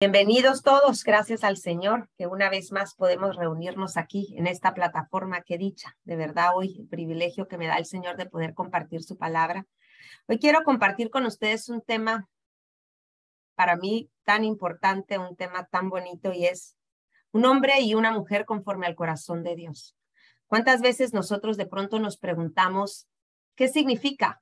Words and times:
Bienvenidos 0.00 0.62
todos, 0.62 1.02
gracias 1.02 1.42
al 1.42 1.56
Señor 1.56 2.08
que 2.16 2.28
una 2.28 2.48
vez 2.50 2.70
más 2.70 2.94
podemos 2.94 3.34
reunirnos 3.34 3.96
aquí 3.96 4.32
en 4.38 4.46
esta 4.46 4.72
plataforma 4.72 5.42
que 5.42 5.58
dicha. 5.58 5.96
De 6.04 6.14
verdad, 6.14 6.50
hoy 6.54 6.76
el 6.78 6.86
privilegio 6.86 7.48
que 7.48 7.58
me 7.58 7.66
da 7.66 7.78
el 7.78 7.84
Señor 7.84 8.16
de 8.16 8.26
poder 8.26 8.54
compartir 8.54 9.02
su 9.02 9.18
palabra. 9.18 9.66
Hoy 10.28 10.38
quiero 10.38 10.62
compartir 10.62 11.10
con 11.10 11.26
ustedes 11.26 11.68
un 11.68 11.80
tema 11.82 12.28
para 13.56 13.74
mí 13.74 14.08
tan 14.22 14.44
importante, 14.44 15.18
un 15.18 15.34
tema 15.34 15.66
tan 15.66 15.90
bonito 15.90 16.32
y 16.32 16.46
es 16.46 16.76
un 17.32 17.44
hombre 17.44 17.80
y 17.80 17.94
una 17.94 18.12
mujer 18.12 18.44
conforme 18.44 18.86
al 18.86 18.94
corazón 18.94 19.42
de 19.42 19.56
Dios. 19.56 19.96
¿Cuántas 20.46 20.80
veces 20.80 21.12
nosotros 21.12 21.56
de 21.56 21.66
pronto 21.66 21.98
nos 21.98 22.18
preguntamos 22.18 23.08
qué 23.56 23.66
significa 23.66 24.40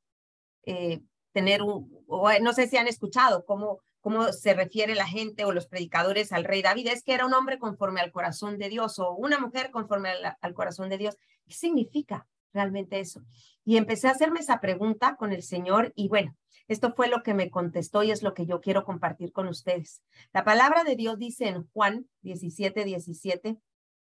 eh, 0.65 1.01
tener 1.33 1.63
un, 1.63 2.05
o 2.09 2.31
no 2.43 2.53
sé 2.53 2.69
si 2.69 2.77
han 2.77 2.89
escuchado 2.89 3.47
cómo 3.47 3.81
cómo 4.07 4.33
se 4.33 4.55
refiere 4.55 4.95
la 4.95 5.09
gente 5.09 5.45
o 5.45 5.51
los 5.51 5.67
predicadores 5.67 6.31
al 6.31 6.45
rey 6.45 6.63
David, 6.63 6.87
es 6.87 7.03
que 7.03 7.13
era 7.13 7.27
un 7.27 7.35
hombre 7.35 7.59
conforme 7.59 8.01
al 8.01 8.13
corazón 8.13 8.57
de 8.57 8.69
Dios 8.69 9.01
o 9.01 9.17
una 9.17 9.41
mujer 9.41 9.73
conforme 9.73 10.11
al, 10.41 10.55
corazón 10.55 10.89
de 10.89 10.97
Dios. 10.97 11.19
¿Qué 11.45 11.53
significa 11.53 12.29
realmente 12.53 13.01
eso? 13.01 13.25
Y 13.65 13.77
empecé 13.77 14.07
a 14.07 14.13
hacerme 14.13 14.39
esa 14.39 14.61
pregunta 14.61 15.17
con 15.17 15.33
el 15.33 15.43
Señor 15.43 15.93
y 15.97 16.07
bueno, 16.07 16.37
esto 16.69 16.93
fue 16.93 17.09
lo 17.09 17.25
que 17.25 17.35
me 17.35 17.51
contestó 17.51 18.05
y 18.05 18.13
es 18.13 18.23
lo 18.23 18.33
que 18.33 18.47
yo 18.47 18.61
quiero 18.61 18.85
compartir 18.85 19.33
con 19.33 19.49
ustedes. 19.49 20.05
La 20.33 20.45
palabra 20.45 20.85
de 20.85 20.95
Dios 20.95 21.19
dice 21.19 21.49
en 21.49 21.67
Juan 21.73 22.07
17, 22.21 22.85
17, 22.85 23.59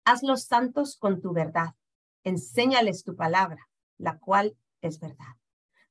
haz 0.05 0.23
los 0.23 0.45
santos 0.45 0.97
con 0.97 1.21
tu 1.21 1.31
verdad, 1.31 1.75
enséñales 2.23 3.03
tu 3.03 3.15
palabra, 3.15 3.69
la 3.99 4.17
cual 4.17 4.57
es 4.81 4.99
verdad. 4.99 5.35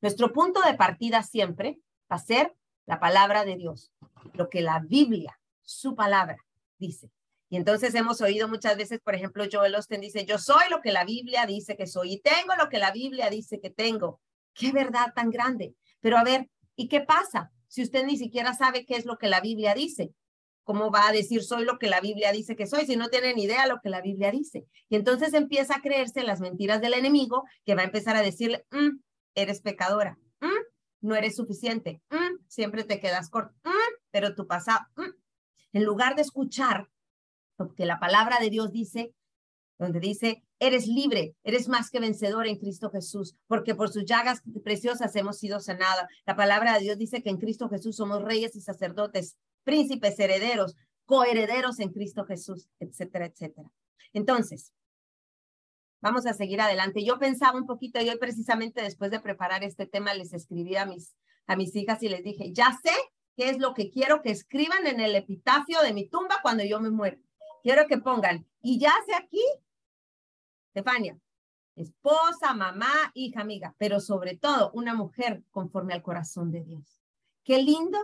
Nuestro 0.00 0.32
punto 0.32 0.62
de 0.62 0.74
partida 0.74 1.22
siempre 1.22 1.78
va 2.10 2.16
a 2.16 2.18
ser 2.18 2.56
la 2.86 3.00
palabra 3.00 3.44
de 3.44 3.56
Dios, 3.56 3.92
lo 4.34 4.48
que 4.48 4.60
la 4.60 4.80
Biblia, 4.80 5.38
su 5.62 5.94
palabra, 5.94 6.36
dice. 6.78 7.10
Y 7.48 7.56
entonces 7.56 7.94
hemos 7.94 8.20
oído 8.20 8.48
muchas 8.48 8.76
veces, 8.76 9.00
por 9.00 9.14
ejemplo, 9.14 9.44
Joel 9.50 9.74
Austin 9.74 10.00
dice, 10.00 10.24
yo 10.24 10.38
soy 10.38 10.68
lo 10.70 10.80
que 10.80 10.92
la 10.92 11.04
Biblia 11.04 11.46
dice 11.46 11.76
que 11.76 11.88
soy 11.88 12.14
y 12.14 12.20
tengo 12.20 12.54
lo 12.56 12.68
que 12.68 12.78
la 12.78 12.92
Biblia 12.92 13.28
dice 13.28 13.60
que 13.60 13.70
tengo. 13.70 14.20
Qué 14.54 14.70
verdad 14.70 15.12
tan 15.14 15.30
grande. 15.30 15.74
Pero 16.00 16.16
a 16.16 16.22
ver, 16.22 16.48
¿y 16.76 16.88
qué 16.88 17.00
pasa 17.00 17.50
si 17.66 17.82
usted 17.82 18.04
ni 18.04 18.16
siquiera 18.16 18.54
sabe 18.54 18.86
qué 18.86 18.94
es 18.94 19.04
lo 19.04 19.18
que 19.18 19.28
la 19.28 19.40
Biblia 19.40 19.74
dice? 19.74 20.14
¿Cómo 20.62 20.92
va 20.92 21.08
a 21.08 21.12
decir 21.12 21.42
soy 21.42 21.64
lo 21.64 21.78
que 21.78 21.88
la 21.88 22.00
Biblia 22.00 22.30
dice 22.30 22.54
que 22.54 22.68
soy 22.68 22.86
si 22.86 22.94
no 22.94 23.08
tiene 23.08 23.34
ni 23.34 23.42
idea 23.42 23.66
lo 23.66 23.80
que 23.80 23.88
la 23.90 24.00
Biblia 24.00 24.30
dice? 24.30 24.66
Y 24.88 24.94
entonces 24.94 25.34
empieza 25.34 25.76
a 25.76 25.82
creerse 25.82 26.22
las 26.22 26.40
mentiras 26.40 26.80
del 26.80 26.94
enemigo 26.94 27.44
que 27.64 27.74
va 27.74 27.82
a 27.82 27.86
empezar 27.86 28.14
a 28.14 28.22
decirle, 28.22 28.64
mm, 28.70 29.00
eres 29.34 29.60
pecadora, 29.60 30.16
mm, 30.40 31.06
no 31.08 31.16
eres 31.16 31.34
suficiente, 31.34 32.00
mm, 32.10 32.29
siempre 32.50 32.84
te 32.84 33.00
quedas 33.00 33.30
corto, 33.30 33.54
mm, 33.64 34.02
pero 34.10 34.34
tu 34.34 34.46
pasado, 34.46 34.80
mm". 34.96 35.14
en 35.72 35.84
lugar 35.84 36.16
de 36.16 36.22
escuchar 36.22 36.88
lo 37.58 37.74
que 37.74 37.86
la 37.86 38.00
palabra 38.00 38.38
de 38.40 38.50
Dios 38.50 38.72
dice, 38.72 39.14
donde 39.78 40.00
dice, 40.00 40.42
eres 40.58 40.86
libre, 40.86 41.36
eres 41.44 41.68
más 41.68 41.90
que 41.90 42.00
vencedor 42.00 42.46
en 42.46 42.58
Cristo 42.58 42.90
Jesús, 42.90 43.36
porque 43.46 43.74
por 43.74 43.88
sus 43.88 44.04
llagas 44.04 44.42
preciosas 44.64 45.14
hemos 45.16 45.38
sido 45.38 45.60
sanados. 45.60 46.04
La 46.26 46.36
palabra 46.36 46.74
de 46.74 46.80
Dios 46.80 46.98
dice 46.98 47.22
que 47.22 47.30
en 47.30 47.38
Cristo 47.38 47.68
Jesús 47.68 47.96
somos 47.96 48.22
reyes 48.22 48.56
y 48.56 48.60
sacerdotes, 48.60 49.36
príncipes, 49.62 50.18
herederos, 50.18 50.74
coherederos 51.06 51.78
en 51.78 51.92
Cristo 51.92 52.24
Jesús, 52.24 52.68
etcétera, 52.78 53.26
etcétera. 53.26 53.70
Entonces, 54.12 54.72
vamos 56.02 56.26
a 56.26 56.34
seguir 56.34 56.60
adelante. 56.60 57.04
Yo 57.04 57.18
pensaba 57.18 57.58
un 57.58 57.66
poquito, 57.66 58.00
y 58.02 58.08
hoy 58.08 58.18
precisamente 58.18 58.82
después 58.82 59.10
de 59.10 59.20
preparar 59.20 59.62
este 59.64 59.86
tema 59.86 60.14
les 60.14 60.32
escribí 60.32 60.76
a 60.76 60.84
mis, 60.84 61.14
a 61.50 61.56
mis 61.56 61.74
hijas 61.74 62.00
y 62.04 62.08
les 62.08 62.22
dije, 62.22 62.52
ya 62.52 62.78
sé 62.80 62.92
qué 63.36 63.50
es 63.50 63.58
lo 63.58 63.74
que 63.74 63.90
quiero 63.90 64.22
que 64.22 64.30
escriban 64.30 64.86
en 64.86 65.00
el 65.00 65.16
epitafio 65.16 65.82
de 65.82 65.92
mi 65.92 66.08
tumba 66.08 66.38
cuando 66.42 66.62
yo 66.62 66.80
me 66.80 66.90
muera. 66.90 67.18
Quiero 67.64 67.88
que 67.88 67.98
pongan, 67.98 68.46
y 68.62 68.78
ya 68.78 68.92
sé 69.04 69.16
aquí, 69.16 69.42
Stefania, 70.70 71.18
esposa, 71.74 72.54
mamá, 72.54 73.10
hija, 73.14 73.40
amiga, 73.40 73.74
pero 73.78 73.98
sobre 73.98 74.36
todo 74.36 74.70
una 74.74 74.94
mujer 74.94 75.42
conforme 75.50 75.92
al 75.92 76.02
corazón 76.02 76.52
de 76.52 76.62
Dios. 76.62 77.02
Qué 77.42 77.60
lindo 77.60 77.98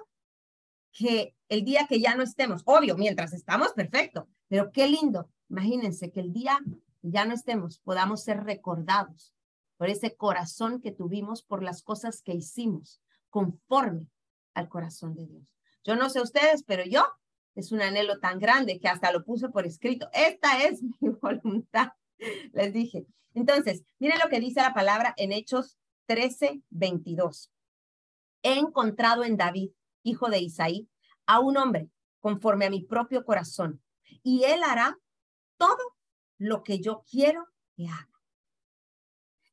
que 0.91 1.37
el 1.49 1.65
día 1.65 1.87
que 1.89 2.01
ya 2.01 2.17
no 2.17 2.25
estemos, 2.25 2.63
obvio, 2.65 2.97
mientras 2.97 3.33
estamos, 3.33 3.75
perfecto, 3.75 4.27
pero 4.49 4.73
qué 4.73 4.89
lindo, 4.89 5.31
imagínense 5.49 6.11
que 6.11 6.19
el 6.19 6.33
día 6.33 6.59
ya 7.03 7.25
no 7.25 7.35
estemos, 7.35 7.79
podamos 7.79 8.25
ser 8.25 8.43
recordados 8.43 9.33
por 9.77 9.89
ese 9.89 10.17
corazón 10.17 10.81
que 10.81 10.91
tuvimos, 10.91 11.43
por 11.43 11.63
las 11.63 11.85
cosas 11.85 12.23
que 12.23 12.35
hicimos, 12.35 13.01
conforme 13.37 14.09
al 14.55 14.71
corazón 14.71 15.15
de 15.15 15.27
Dios. 15.27 15.45
Yo 15.85 15.95
no 15.95 16.09
sé 16.09 16.23
ustedes, 16.23 16.63
pero 16.63 16.85
yo 16.87 17.05
es 17.55 17.71
un 17.71 17.83
anhelo 17.83 18.19
tan 18.19 18.39
grande 18.39 18.81
que 18.81 18.89
hasta 18.89 19.13
lo 19.13 19.27
puse 19.27 19.51
por 19.51 19.67
escrito. 19.67 20.09
Esta 20.15 20.63
es 20.65 20.83
mi 21.01 21.11
voluntad, 21.21 21.89
les 22.55 22.73
dije. 22.73 23.07
Entonces, 23.35 23.85
miren 23.99 24.21
lo 24.25 24.31
que 24.31 24.41
dice 24.41 24.63
la 24.63 24.73
palabra 24.73 25.13
en 25.19 25.33
Hechos 25.33 25.77
13, 26.07 26.63
22. 26.71 27.53
He 28.43 28.59
encontrado 28.59 29.23
en 29.23 29.37
David, 29.37 29.69
hijo 30.03 30.31
de 30.31 30.39
Isaí, 30.39 30.89
a 31.27 31.41
un 31.41 31.59
hombre 31.59 31.91
conforme 32.21 32.65
a 32.65 32.71
mi 32.71 32.85
propio 32.85 33.27
corazón, 33.27 33.83
y 34.23 34.45
él 34.45 34.63
hará 34.63 34.99
todo 35.59 35.95
lo 36.39 36.63
que 36.63 36.81
yo 36.81 37.05
quiero 37.07 37.47
que 37.77 37.87
haga. 37.87 38.16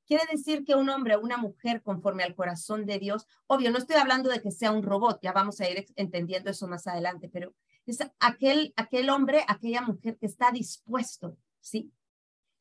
Quiere 0.05 0.23
decir 0.31 0.65
que 0.65 0.75
un 0.75 0.89
hombre 0.89 1.15
o 1.15 1.21
una 1.21 1.37
mujer 1.37 1.81
conforme 1.81 2.23
al 2.23 2.35
corazón 2.35 2.85
de 2.85 2.99
Dios, 2.99 3.25
obvio, 3.47 3.71
no 3.71 3.77
estoy 3.77 3.95
hablando 3.95 4.29
de 4.29 4.41
que 4.41 4.51
sea 4.51 4.71
un 4.71 4.83
robot, 4.83 5.19
ya 5.21 5.31
vamos 5.31 5.61
a 5.61 5.69
ir 5.69 5.85
entendiendo 5.95 6.49
eso 6.49 6.67
más 6.67 6.87
adelante, 6.87 7.29
pero 7.31 7.53
es 7.85 7.99
aquel, 8.19 8.73
aquel 8.75 9.09
hombre, 9.09 9.43
aquella 9.47 9.81
mujer 9.81 10.17
que 10.17 10.25
está 10.25 10.51
dispuesto, 10.51 11.37
¿sí? 11.59 11.91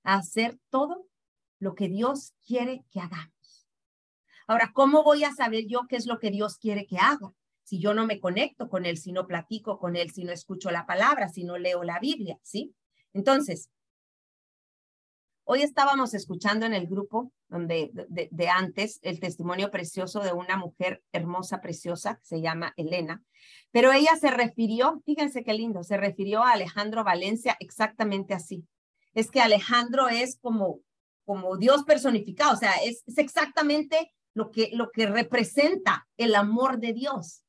A 0.04 0.16
hacer 0.16 0.58
todo 0.70 1.06
lo 1.58 1.74
que 1.74 1.88
Dios 1.88 2.34
quiere 2.46 2.84
que 2.90 3.00
hagamos. 3.00 3.68
Ahora, 4.46 4.72
¿cómo 4.74 5.02
voy 5.02 5.24
a 5.24 5.32
saber 5.32 5.66
yo 5.66 5.86
qué 5.88 5.96
es 5.96 6.06
lo 6.06 6.18
que 6.18 6.30
Dios 6.30 6.58
quiere 6.58 6.86
que 6.86 6.98
haga? 6.98 7.32
Si 7.62 7.78
yo 7.78 7.94
no 7.94 8.06
me 8.06 8.20
conecto 8.20 8.68
con 8.68 8.84
Él, 8.84 8.98
si 8.98 9.12
no 9.12 9.26
platico 9.26 9.78
con 9.78 9.96
Él, 9.96 10.10
si 10.10 10.24
no 10.24 10.32
escucho 10.32 10.70
la 10.70 10.86
palabra, 10.86 11.28
si 11.28 11.44
no 11.44 11.56
leo 11.58 11.84
la 11.84 12.00
Biblia, 12.00 12.38
¿sí? 12.42 12.74
Entonces, 13.12 13.70
Hoy 15.44 15.62
estábamos 15.62 16.14
escuchando 16.14 16.66
en 16.66 16.74
el 16.74 16.86
grupo 16.86 17.32
donde, 17.48 17.90
de, 17.92 18.48
antes 18.48 19.00
el 19.02 19.18
testimonio 19.18 19.70
precioso 19.70 20.20
de 20.20 20.32
una 20.32 20.56
mujer 20.56 21.02
hermosa, 21.12 21.60
preciosa, 21.60 22.16
que 22.16 22.24
se 22.24 22.40
llama 22.40 22.72
Elena, 22.76 23.22
pero 23.72 23.92
ella 23.92 24.16
se 24.20 24.30
refirió, 24.30 25.02
fíjense 25.04 25.42
qué 25.42 25.52
lindo, 25.52 25.82
se 25.82 25.96
refirió 25.96 26.42
a 26.42 26.52
Alejandro 26.52 27.02
Valencia 27.02 27.56
exactamente 27.58 28.34
así. 28.34 28.64
Es 29.14 29.30
que 29.30 29.40
Alejandro 29.40 30.08
es 30.08 30.38
como, 30.40 30.80
como 31.24 31.56
Dios 31.56 31.82
personificado, 31.84 32.54
o 32.54 32.56
sea, 32.56 32.74
es, 32.84 33.02
es 33.06 33.18
exactamente 33.18 34.12
lo 34.34 34.50
que, 34.50 34.70
lo 34.72 34.90
que 34.90 35.06
representa 35.06 36.06
el 36.16 36.36
amor 36.36 36.78
de 36.78 36.92
Dios. 36.92 37.41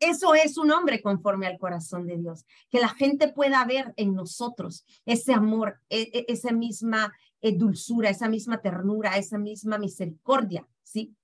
Eso 0.00 0.34
es 0.34 0.56
un 0.58 0.70
hombre 0.70 1.02
conforme 1.02 1.46
al 1.46 1.58
corazón 1.58 2.06
de 2.06 2.16
Dios, 2.16 2.44
que 2.70 2.80
la 2.80 2.88
gente 2.88 3.28
pueda 3.28 3.64
ver 3.64 3.92
en 3.96 4.14
nosotros 4.14 4.84
ese 5.04 5.32
amor, 5.32 5.80
e, 5.88 6.02
e, 6.12 6.24
esa 6.28 6.52
misma 6.52 7.12
eh, 7.40 7.56
dulzura, 7.56 8.10
esa 8.10 8.28
misma 8.28 8.60
ternura, 8.60 9.16
esa 9.16 9.38
misma 9.38 9.78
misericordia, 9.78 10.66
¿sí? 10.82 11.16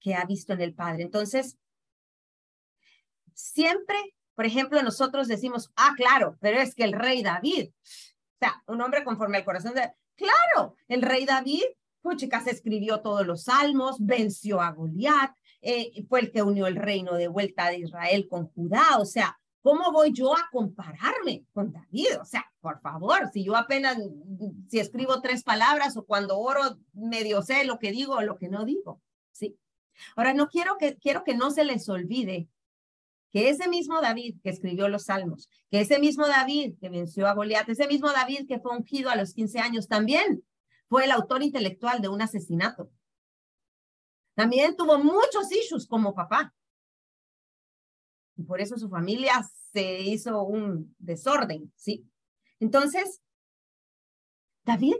Que 0.00 0.14
ha 0.14 0.24
visto 0.24 0.52
en 0.52 0.60
el 0.60 0.74
Padre. 0.74 1.02
Entonces, 1.02 1.58
siempre, 3.34 3.96
por 4.34 4.46
ejemplo, 4.46 4.82
nosotros 4.82 5.26
decimos, 5.26 5.72
ah, 5.76 5.94
claro, 5.96 6.36
pero 6.40 6.60
es 6.60 6.74
que 6.74 6.84
el 6.84 6.92
rey 6.92 7.22
David, 7.22 7.70
o 7.70 8.38
sea, 8.38 8.62
un 8.66 8.80
hombre 8.82 9.02
conforme 9.02 9.38
al 9.38 9.44
corazón 9.44 9.74
de, 9.74 9.92
claro, 10.14 10.76
el 10.86 11.02
rey 11.02 11.24
David, 11.24 11.64
chicas, 12.14 12.46
escribió 12.46 13.00
todos 13.00 13.26
los 13.26 13.44
salmos, 13.44 13.96
venció 13.98 14.60
a 14.60 14.70
Goliat, 14.70 15.32
eh, 15.62 16.04
fue 16.08 16.20
el 16.20 16.32
que 16.32 16.42
unió 16.42 16.66
el 16.66 16.76
reino 16.76 17.14
de 17.14 17.28
vuelta 17.28 17.70
de 17.70 17.78
Israel 17.78 18.28
con 18.28 18.48
Judá, 18.48 18.98
o 18.98 19.04
sea, 19.04 19.38
¿cómo 19.62 19.90
voy 19.90 20.12
yo 20.12 20.32
a 20.36 20.48
compararme 20.52 21.44
con 21.52 21.72
David? 21.72 22.20
O 22.20 22.24
sea, 22.24 22.44
por 22.60 22.80
favor, 22.80 23.30
si 23.32 23.44
yo 23.44 23.56
apenas, 23.56 23.98
si 24.68 24.78
escribo 24.78 25.20
tres 25.20 25.42
palabras 25.42 25.96
o 25.96 26.04
cuando 26.04 26.38
oro 26.38 26.78
medio 26.92 27.42
sé 27.42 27.64
lo 27.64 27.78
que 27.78 27.90
digo 27.90 28.14
o 28.14 28.22
lo 28.22 28.38
que 28.38 28.48
no 28.48 28.64
digo, 28.64 29.02
¿sí? 29.32 29.58
Ahora, 30.14 30.34
no 30.34 30.48
quiero 30.48 30.76
que, 30.78 30.96
quiero 30.96 31.24
que 31.24 31.34
no 31.34 31.50
se 31.50 31.64
les 31.64 31.88
olvide 31.88 32.48
que 33.32 33.50
ese 33.50 33.68
mismo 33.68 34.00
David 34.00 34.36
que 34.42 34.50
escribió 34.50 34.88
los 34.88 35.04
salmos, 35.04 35.50
que 35.70 35.80
ese 35.80 35.98
mismo 35.98 36.26
David 36.26 36.74
que 36.80 36.88
venció 36.88 37.26
a 37.26 37.34
Goliat, 37.34 37.68
ese 37.68 37.86
mismo 37.86 38.12
David 38.12 38.46
que 38.46 38.60
fue 38.60 38.76
ungido 38.76 39.10
a 39.10 39.16
los 39.16 39.34
15 39.34 39.58
años, 39.58 39.88
también 39.88 40.44
fue 40.88 41.04
el 41.04 41.10
autor 41.10 41.42
intelectual 41.42 42.00
de 42.00 42.08
un 42.08 42.22
asesinato. 42.22 42.90
También 44.36 44.76
tuvo 44.76 44.98
muchos 44.98 45.50
issues 45.50 45.86
como 45.86 46.14
papá. 46.14 46.54
Y 48.36 48.42
por 48.42 48.60
eso 48.60 48.76
su 48.76 48.90
familia 48.90 49.42
se 49.72 50.00
hizo 50.02 50.42
un 50.42 50.94
desorden, 50.98 51.72
¿sí? 51.74 52.06
Entonces, 52.60 53.22
David 54.62 54.96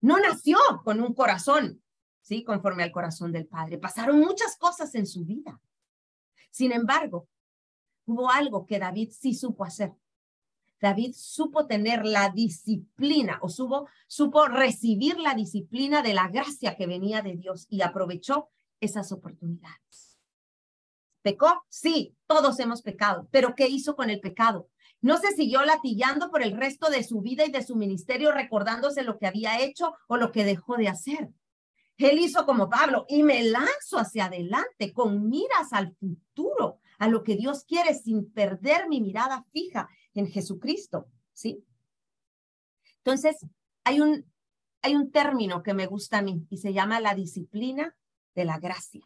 no 0.00 0.20
nació 0.20 0.56
con 0.84 1.00
un 1.00 1.14
corazón, 1.14 1.82
¿sí? 2.20 2.44
Conforme 2.44 2.84
al 2.84 2.92
corazón 2.92 3.32
del 3.32 3.48
padre. 3.48 3.76
Pasaron 3.76 4.20
muchas 4.20 4.56
cosas 4.56 4.94
en 4.94 5.06
su 5.08 5.24
vida. 5.24 5.60
Sin 6.52 6.70
embargo, 6.70 7.28
hubo 8.06 8.30
algo 8.30 8.66
que 8.66 8.78
David 8.78 9.10
sí 9.10 9.34
supo 9.34 9.64
hacer. 9.64 9.92
David 10.80 11.14
supo 11.16 11.66
tener 11.66 12.04
la 12.04 12.30
disciplina 12.30 13.38
o 13.42 13.48
supo, 13.48 13.88
supo 14.06 14.46
recibir 14.46 15.18
la 15.18 15.34
disciplina 15.34 16.02
de 16.02 16.14
la 16.14 16.28
gracia 16.28 16.76
que 16.76 16.86
venía 16.86 17.22
de 17.22 17.36
Dios 17.36 17.66
y 17.68 17.82
aprovechó 17.82 18.48
esas 18.80 19.10
oportunidades. 19.10 20.18
¿Pecó? 21.22 21.64
Sí, 21.68 22.16
todos 22.26 22.58
hemos 22.60 22.82
pecado, 22.82 23.28
pero 23.30 23.54
¿qué 23.54 23.66
hizo 23.66 23.96
con 23.96 24.08
el 24.08 24.20
pecado? 24.20 24.68
No 25.00 25.18
se 25.18 25.32
siguió 25.32 25.64
latillando 25.64 26.30
por 26.30 26.42
el 26.42 26.56
resto 26.56 26.90
de 26.90 27.02
su 27.02 27.20
vida 27.20 27.44
y 27.44 27.50
de 27.50 27.62
su 27.62 27.76
ministerio 27.76 28.32
recordándose 28.32 29.02
lo 29.02 29.18
que 29.18 29.26
había 29.26 29.60
hecho 29.60 29.94
o 30.06 30.16
lo 30.16 30.32
que 30.32 30.44
dejó 30.44 30.76
de 30.76 30.88
hacer. 30.88 31.28
Él 31.98 32.20
hizo 32.20 32.46
como 32.46 32.68
Pablo 32.68 33.04
y 33.08 33.24
me 33.24 33.42
lanzo 33.42 33.98
hacia 33.98 34.26
adelante 34.26 34.92
con 34.92 35.28
miras 35.28 35.72
al 35.72 35.94
futuro, 35.96 36.78
a 36.98 37.08
lo 37.08 37.24
que 37.24 37.36
Dios 37.36 37.64
quiere 37.64 37.94
sin 37.94 38.30
perder 38.32 38.88
mi 38.88 39.00
mirada 39.00 39.44
fija 39.52 39.88
en 40.20 40.28
Jesucristo, 40.28 41.06
¿sí? 41.32 41.64
Entonces, 42.98 43.36
hay 43.84 44.00
un, 44.00 44.30
hay 44.82 44.94
un 44.94 45.10
término 45.10 45.62
que 45.62 45.74
me 45.74 45.86
gusta 45.86 46.18
a 46.18 46.22
mí 46.22 46.46
y 46.50 46.58
se 46.58 46.72
llama 46.72 47.00
la 47.00 47.14
disciplina 47.14 47.96
de 48.34 48.44
la 48.44 48.58
gracia. 48.58 49.02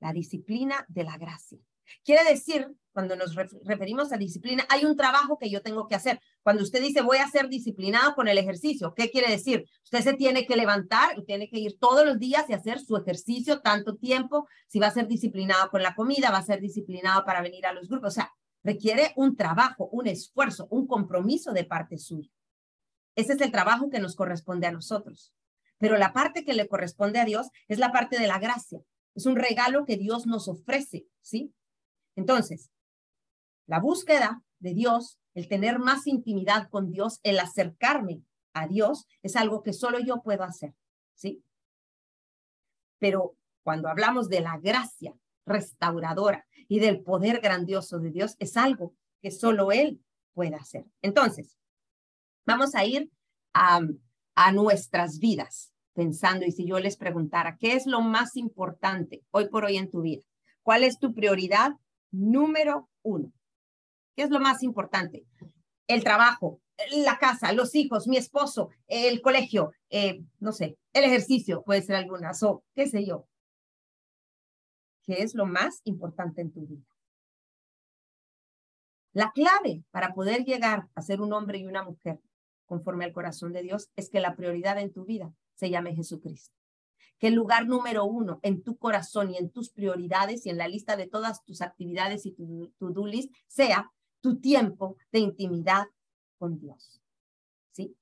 La 0.00 0.12
disciplina 0.12 0.84
de 0.88 1.04
la 1.04 1.16
gracia. 1.16 1.58
Quiere 2.04 2.24
decir, 2.24 2.66
cuando 2.92 3.16
nos 3.16 3.34
referimos 3.64 4.12
a 4.12 4.16
disciplina, 4.16 4.64
hay 4.68 4.84
un 4.84 4.96
trabajo 4.96 5.38
que 5.38 5.50
yo 5.50 5.62
tengo 5.62 5.86
que 5.88 5.94
hacer. 5.94 6.20
Cuando 6.42 6.62
usted 6.62 6.80
dice 6.80 7.02
voy 7.02 7.18
a 7.18 7.28
ser 7.28 7.48
disciplinado 7.48 8.14
con 8.14 8.28
el 8.28 8.38
ejercicio, 8.38 8.94
¿qué 8.94 9.10
quiere 9.10 9.30
decir? 9.30 9.64
Usted 9.82 10.00
se 10.00 10.14
tiene 10.14 10.46
que 10.46 10.56
levantar 10.56 11.18
y 11.18 11.24
tiene 11.24 11.48
que 11.48 11.58
ir 11.58 11.78
todos 11.78 12.06
los 12.06 12.18
días 12.18 12.44
y 12.48 12.52
hacer 12.52 12.78
su 12.78 12.96
ejercicio 12.96 13.60
tanto 13.60 13.96
tiempo. 13.96 14.46
Si 14.68 14.78
va 14.78 14.88
a 14.88 14.92
ser 14.92 15.08
disciplinado 15.08 15.70
con 15.70 15.82
la 15.82 15.94
comida, 15.94 16.30
va 16.30 16.38
a 16.38 16.42
ser 16.42 16.60
disciplinado 16.60 17.24
para 17.24 17.42
venir 17.42 17.66
a 17.66 17.72
los 17.72 17.88
grupos. 17.88 18.08
O 18.08 18.14
sea, 18.14 18.32
requiere 18.64 19.12
un 19.14 19.36
trabajo, 19.36 19.88
un 19.92 20.08
esfuerzo, 20.08 20.66
un 20.70 20.86
compromiso 20.86 21.52
de 21.52 21.64
parte 21.64 21.98
suya. 21.98 22.30
Ese 23.14 23.34
es 23.34 23.40
el 23.40 23.52
trabajo 23.52 23.90
que 23.90 24.00
nos 24.00 24.16
corresponde 24.16 24.66
a 24.66 24.72
nosotros. 24.72 25.32
Pero 25.78 25.98
la 25.98 26.12
parte 26.12 26.44
que 26.44 26.54
le 26.54 26.66
corresponde 26.66 27.20
a 27.20 27.24
Dios 27.24 27.50
es 27.68 27.78
la 27.78 27.92
parte 27.92 28.18
de 28.18 28.26
la 28.26 28.38
gracia. 28.38 28.80
Es 29.14 29.26
un 29.26 29.36
regalo 29.36 29.84
que 29.84 29.96
Dios 29.96 30.26
nos 30.26 30.48
ofrece, 30.48 31.06
¿sí? 31.20 31.52
Entonces, 32.16 32.70
la 33.66 33.80
búsqueda 33.80 34.42
de 34.58 34.74
Dios, 34.74 35.20
el 35.34 35.46
tener 35.46 35.78
más 35.78 36.06
intimidad 36.06 36.68
con 36.70 36.90
Dios, 36.90 37.20
el 37.22 37.38
acercarme 37.38 38.22
a 38.54 38.66
Dios, 38.66 39.06
es 39.22 39.36
algo 39.36 39.62
que 39.62 39.72
solo 39.72 39.98
yo 39.98 40.22
puedo 40.22 40.42
hacer, 40.42 40.74
¿sí? 41.14 41.44
Pero 42.98 43.36
cuando 43.62 43.88
hablamos 43.88 44.28
de 44.28 44.40
la 44.40 44.58
gracia 44.58 45.14
restauradora 45.46 46.46
y 46.68 46.80
del 46.80 47.02
poder 47.02 47.40
grandioso 47.40 47.98
de 47.98 48.10
Dios, 48.10 48.36
es 48.38 48.56
algo 48.56 48.94
que 49.20 49.30
solo 49.30 49.72
Él 49.72 50.02
puede 50.32 50.54
hacer. 50.54 50.84
Entonces, 51.02 51.56
vamos 52.46 52.74
a 52.74 52.84
ir 52.84 53.10
a, 53.52 53.80
a 54.34 54.52
nuestras 54.52 55.18
vidas 55.18 55.72
pensando, 55.94 56.44
y 56.44 56.52
si 56.52 56.66
yo 56.66 56.80
les 56.80 56.96
preguntara, 56.96 57.56
¿qué 57.58 57.74
es 57.74 57.86
lo 57.86 58.00
más 58.00 58.36
importante 58.36 59.22
hoy 59.30 59.48
por 59.48 59.64
hoy 59.64 59.76
en 59.76 59.90
tu 59.90 60.02
vida? 60.02 60.22
¿Cuál 60.62 60.82
es 60.82 60.98
tu 60.98 61.14
prioridad 61.14 61.72
número 62.14 62.88
uno. 63.02 63.32
¿Qué 64.16 64.22
es 64.22 64.30
lo 64.30 64.40
más 64.40 64.62
importante? 64.62 65.26
El 65.86 66.04
trabajo, 66.04 66.60
la 66.92 67.18
casa, 67.18 67.52
los 67.52 67.74
hijos, 67.74 68.06
mi 68.06 68.16
esposo, 68.16 68.70
el 68.86 69.20
colegio, 69.20 69.72
eh, 69.90 70.22
no 70.38 70.52
sé, 70.52 70.78
el 70.92 71.04
ejercicio, 71.04 71.62
puede 71.62 71.82
ser 71.82 71.96
algunas, 71.96 72.42
o 72.42 72.64
qué 72.74 72.86
sé 72.86 73.04
yo. 73.04 73.26
¿Qué 75.06 75.22
es 75.22 75.34
lo 75.34 75.46
más 75.46 75.80
importante 75.84 76.40
en 76.40 76.52
tu 76.52 76.66
vida? 76.66 76.86
La 79.12 79.30
clave 79.32 79.84
para 79.90 80.14
poder 80.14 80.44
llegar 80.44 80.88
a 80.94 81.02
ser 81.02 81.20
un 81.20 81.32
hombre 81.32 81.58
y 81.58 81.66
una 81.66 81.84
mujer 81.84 82.20
conforme 82.66 83.04
al 83.04 83.12
corazón 83.12 83.52
de 83.52 83.62
Dios 83.62 83.90
es 83.96 84.10
que 84.10 84.20
la 84.20 84.34
prioridad 84.34 84.78
en 84.78 84.92
tu 84.92 85.04
vida 85.04 85.32
se 85.54 85.70
llame 85.70 85.94
Jesucristo 85.94 86.54
que 87.18 87.28
el 87.28 87.34
lugar 87.34 87.66
número 87.66 88.04
uno 88.04 88.40
en 88.42 88.62
tu 88.62 88.76
corazón 88.76 89.30
y 89.30 89.36
en 89.36 89.50
tus 89.50 89.70
prioridades 89.70 90.46
y 90.46 90.50
en 90.50 90.58
la 90.58 90.68
lista 90.68 90.96
de 90.96 91.06
todas 91.06 91.44
tus 91.44 91.62
actividades 91.62 92.26
y 92.26 92.32
tu 92.32 92.72
to-do 92.78 93.06
list 93.06 93.32
sea 93.46 93.92
tu 94.20 94.40
tiempo 94.40 94.96
de 95.12 95.20
intimidad 95.20 95.86
con 96.38 96.58
Dios. 96.58 97.00
¿Sí? 97.72 97.96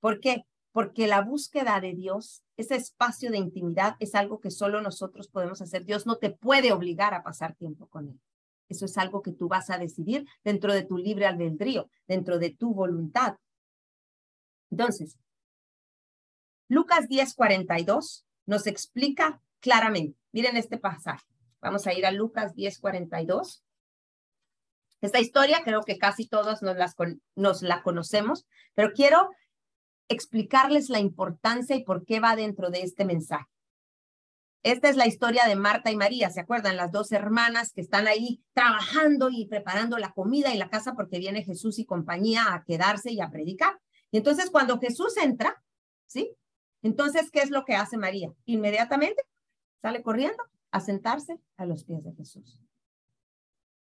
¿Por 0.00 0.20
qué? 0.20 0.44
Porque 0.74 1.06
la 1.06 1.20
búsqueda 1.20 1.80
de 1.80 1.94
Dios, 1.94 2.42
ese 2.56 2.74
espacio 2.74 3.30
de 3.30 3.38
intimidad 3.38 3.94
es 4.00 4.16
algo 4.16 4.40
que 4.40 4.50
solo 4.50 4.80
nosotros 4.82 5.28
podemos 5.28 5.62
hacer. 5.62 5.84
Dios 5.84 6.04
no 6.04 6.16
te 6.16 6.30
puede 6.30 6.72
obligar 6.72 7.14
a 7.14 7.22
pasar 7.22 7.54
tiempo 7.54 7.86
con 7.86 8.08
Él. 8.08 8.20
Eso 8.68 8.86
es 8.86 8.98
algo 8.98 9.22
que 9.22 9.30
tú 9.30 9.46
vas 9.46 9.70
a 9.70 9.78
decidir 9.78 10.26
dentro 10.42 10.72
de 10.74 10.82
tu 10.82 10.98
libre 10.98 11.26
albedrío, 11.26 11.88
dentro 12.08 12.40
de 12.40 12.50
tu 12.50 12.74
voluntad. 12.74 13.36
Entonces, 14.72 15.16
Lucas 16.66 17.06
10, 17.06 17.34
42 17.34 18.26
nos 18.46 18.66
explica 18.66 19.40
claramente. 19.60 20.18
Miren 20.32 20.56
este 20.56 20.76
pasaje. 20.76 21.24
Vamos 21.60 21.86
a 21.86 21.94
ir 21.94 22.04
a 22.04 22.10
Lucas 22.10 22.56
10:42. 22.56 23.62
Esta 25.00 25.20
historia 25.20 25.62
creo 25.62 25.82
que 25.82 25.98
casi 25.98 26.26
todos 26.26 26.62
nos, 26.62 26.76
nos 27.36 27.62
la 27.62 27.82
conocemos, 27.84 28.44
pero 28.74 28.92
quiero 28.92 29.30
explicarles 30.08 30.90
la 30.90 31.00
importancia 31.00 31.76
y 31.76 31.84
por 31.84 32.04
qué 32.04 32.20
va 32.20 32.36
dentro 32.36 32.70
de 32.70 32.82
este 32.82 33.04
mensaje. 33.04 33.46
Esta 34.62 34.88
es 34.88 34.96
la 34.96 35.06
historia 35.06 35.46
de 35.46 35.56
Marta 35.56 35.90
y 35.90 35.96
María, 35.96 36.30
¿se 36.30 36.40
acuerdan? 36.40 36.76
Las 36.76 36.90
dos 36.90 37.12
hermanas 37.12 37.72
que 37.72 37.82
están 37.82 38.06
ahí 38.06 38.42
trabajando 38.54 39.28
y 39.30 39.46
preparando 39.46 39.98
la 39.98 40.12
comida 40.12 40.54
y 40.54 40.58
la 40.58 40.70
casa 40.70 40.94
porque 40.94 41.18
viene 41.18 41.44
Jesús 41.44 41.78
y 41.78 41.84
compañía 41.84 42.54
a 42.54 42.64
quedarse 42.64 43.12
y 43.12 43.20
a 43.20 43.30
predicar. 43.30 43.78
Y 44.10 44.16
entonces 44.16 44.50
cuando 44.50 44.78
Jesús 44.78 45.18
entra, 45.18 45.62
¿sí? 46.06 46.34
Entonces, 46.82 47.30
¿qué 47.30 47.40
es 47.40 47.50
lo 47.50 47.64
que 47.64 47.74
hace 47.74 47.98
María? 47.98 48.32
Inmediatamente 48.46 49.22
sale 49.82 50.02
corriendo 50.02 50.42
a 50.70 50.80
sentarse 50.80 51.38
a 51.56 51.66
los 51.66 51.84
pies 51.84 52.02
de 52.02 52.14
Jesús. 52.14 52.58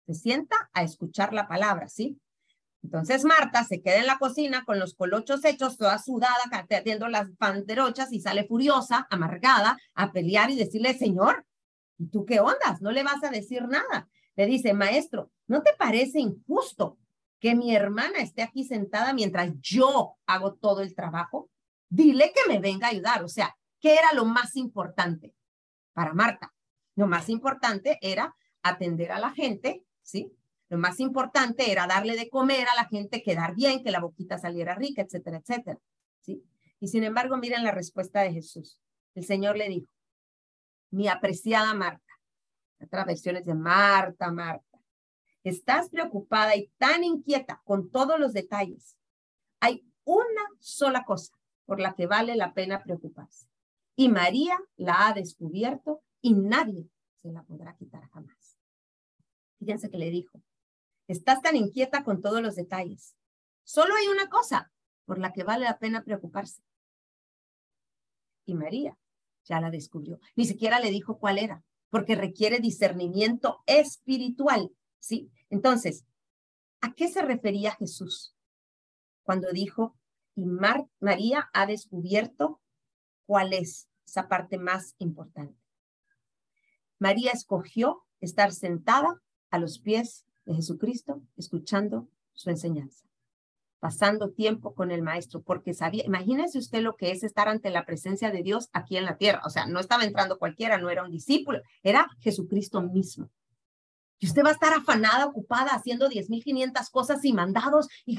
Se 0.06 0.14
sienta 0.14 0.70
a 0.72 0.82
escuchar 0.82 1.32
la 1.32 1.46
palabra, 1.46 1.88
¿sí? 1.88 2.20
Entonces 2.84 3.24
Marta 3.24 3.64
se 3.64 3.82
queda 3.82 3.96
en 3.96 4.06
la 4.06 4.18
cocina 4.18 4.64
con 4.64 4.78
los 4.78 4.94
colochos 4.94 5.44
hechos, 5.44 5.76
toda 5.76 5.98
sudada, 5.98 6.36
atendiendo 6.52 7.08
las 7.08 7.28
panderochas 7.38 8.12
y 8.12 8.20
sale 8.20 8.44
furiosa, 8.44 9.08
amargada, 9.10 9.76
a 9.94 10.12
pelear 10.12 10.50
y 10.50 10.56
decirle, 10.56 10.94
Señor, 10.94 11.44
¿y 11.98 12.06
tú 12.08 12.24
qué 12.24 12.40
ondas? 12.40 12.80
No 12.80 12.92
le 12.92 13.02
vas 13.02 13.24
a 13.24 13.30
decir 13.30 13.66
nada. 13.66 14.08
Le 14.36 14.46
dice, 14.46 14.74
maestro, 14.74 15.32
¿no 15.48 15.62
te 15.62 15.72
parece 15.76 16.20
injusto 16.20 16.98
que 17.40 17.56
mi 17.56 17.74
hermana 17.74 18.20
esté 18.20 18.42
aquí 18.42 18.64
sentada 18.64 19.12
mientras 19.12 19.50
yo 19.60 20.16
hago 20.26 20.54
todo 20.54 20.82
el 20.82 20.94
trabajo? 20.94 21.50
dile 21.94 22.32
que 22.34 22.52
me 22.52 22.58
venga 22.58 22.88
a 22.88 22.90
ayudar. 22.90 23.22
O 23.22 23.28
sea, 23.28 23.56
¿qué 23.80 23.94
era 23.94 24.12
lo 24.12 24.24
más 24.24 24.56
importante 24.56 25.34
para 25.92 26.12
Marta? 26.12 26.52
Lo 26.96 27.06
más 27.06 27.28
importante 27.28 27.98
era 28.00 28.34
atender 28.62 29.12
a 29.12 29.18
la 29.18 29.30
gente, 29.30 29.84
¿sí? 30.02 30.32
Lo 30.68 30.78
más 30.78 31.00
importante 31.00 31.70
era 31.70 31.86
darle 31.86 32.16
de 32.16 32.28
comer 32.28 32.66
a 32.68 32.74
la 32.74 32.86
gente, 32.86 33.22
quedar 33.22 33.54
bien, 33.54 33.82
que 33.82 33.90
la 33.90 34.00
boquita 34.00 34.38
saliera 34.38 34.74
rica, 34.74 35.02
etcétera, 35.02 35.38
etcétera, 35.38 35.78
¿sí? 36.20 36.42
Y 36.80 36.88
sin 36.88 37.04
embargo, 37.04 37.36
miren 37.36 37.64
la 37.64 37.70
respuesta 37.70 38.22
de 38.22 38.32
Jesús. 38.32 38.78
El 39.14 39.24
Señor 39.24 39.56
le 39.56 39.68
dijo, 39.68 39.88
mi 40.90 41.08
apreciada 41.08 41.74
Marta, 41.74 42.02
otras 42.80 43.06
versiones 43.06 43.44
de 43.44 43.54
Marta, 43.54 44.30
Marta, 44.30 44.78
estás 45.42 45.90
preocupada 45.90 46.56
y 46.56 46.70
tan 46.78 47.04
inquieta 47.04 47.60
con 47.64 47.90
todos 47.90 48.18
los 48.18 48.32
detalles. 48.32 48.96
Hay 49.60 49.84
una 50.04 50.42
sola 50.58 51.04
cosa 51.04 51.34
por 51.66 51.80
la 51.80 51.94
que 51.94 52.06
vale 52.06 52.36
la 52.36 52.52
pena 52.54 52.82
preocuparse. 52.82 53.46
Y 53.96 54.08
María 54.08 54.58
la 54.76 55.06
ha 55.06 55.12
descubierto 55.12 56.02
y 56.20 56.34
nadie 56.34 56.88
se 57.22 57.30
la 57.30 57.42
podrá 57.42 57.76
quitar 57.76 58.08
jamás. 58.10 58.56
Fíjense 59.58 59.90
que 59.90 59.98
le 59.98 60.10
dijo, 60.10 60.42
estás 61.08 61.42
tan 61.42 61.56
inquieta 61.56 62.04
con 62.04 62.20
todos 62.20 62.42
los 62.42 62.54
detalles. 62.54 63.16
Solo 63.62 63.94
hay 63.94 64.08
una 64.08 64.28
cosa 64.28 64.72
por 65.04 65.18
la 65.18 65.32
que 65.32 65.44
vale 65.44 65.64
la 65.64 65.78
pena 65.78 66.04
preocuparse. 66.04 66.62
Y 68.46 68.54
María 68.54 68.98
ya 69.44 69.60
la 69.60 69.70
descubrió. 69.70 70.18
Ni 70.36 70.46
siquiera 70.46 70.80
le 70.80 70.90
dijo 70.90 71.18
cuál 71.18 71.38
era, 71.38 71.62
porque 71.90 72.14
requiere 72.14 72.58
discernimiento 72.60 73.62
espiritual, 73.66 74.70
¿sí? 74.98 75.30
Entonces, 75.50 76.04
¿a 76.80 76.92
qué 76.94 77.08
se 77.08 77.22
refería 77.22 77.72
Jesús 77.72 78.34
cuando 79.24 79.50
dijo, 79.50 79.96
y 80.36 80.44
María 80.44 81.50
ha 81.52 81.66
descubierto 81.66 82.60
cuál 83.26 83.52
es 83.52 83.88
esa 84.06 84.28
parte 84.28 84.58
más 84.58 84.94
importante. 84.98 85.58
María 86.98 87.32
escogió 87.32 88.04
estar 88.20 88.52
sentada 88.52 89.22
a 89.50 89.58
los 89.58 89.78
pies 89.78 90.26
de 90.44 90.54
Jesucristo, 90.54 91.22
escuchando 91.36 92.08
su 92.32 92.50
enseñanza, 92.50 93.04
pasando 93.80 94.30
tiempo 94.30 94.74
con 94.74 94.90
el 94.90 95.02
Maestro, 95.02 95.42
porque 95.42 95.74
sabía, 95.74 96.04
imagínese 96.04 96.58
usted 96.58 96.82
lo 96.82 96.96
que 96.96 97.10
es 97.10 97.22
estar 97.22 97.48
ante 97.48 97.70
la 97.70 97.84
presencia 97.84 98.30
de 98.30 98.42
Dios 98.42 98.68
aquí 98.72 98.96
en 98.96 99.04
la 99.04 99.16
tierra. 99.16 99.40
O 99.44 99.50
sea, 99.50 99.66
no 99.66 99.80
estaba 99.80 100.04
entrando 100.04 100.38
cualquiera, 100.38 100.78
no 100.78 100.90
era 100.90 101.04
un 101.04 101.10
discípulo, 101.10 101.60
era 101.82 102.08
Jesucristo 102.20 102.82
mismo. 102.82 103.30
Y 104.18 104.26
usted 104.26 104.42
va 104.44 104.50
a 104.50 104.52
estar 104.52 104.72
afanada, 104.72 105.26
ocupada, 105.26 105.70
haciendo 105.74 106.08
10.500 106.08 106.90
cosas 106.90 107.24
y 107.24 107.32
mandados. 107.32 107.88
Y 108.06 108.16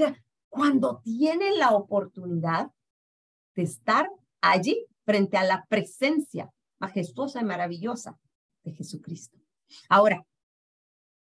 cuando 0.49 1.01
tiene 1.03 1.55
la 1.55 1.71
oportunidad 1.71 2.71
de 3.55 3.63
estar 3.63 4.07
allí 4.41 4.85
frente 5.03 5.37
a 5.37 5.43
la 5.43 5.65
presencia 5.67 6.51
majestuosa 6.79 7.41
y 7.41 7.45
maravillosa 7.45 8.19
de 8.63 8.73
Jesucristo. 8.73 9.39
Ahora, 9.89 10.25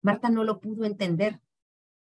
Marta 0.02 0.30
no 0.30 0.44
lo 0.44 0.60
pudo 0.60 0.86
entender. 0.86 1.40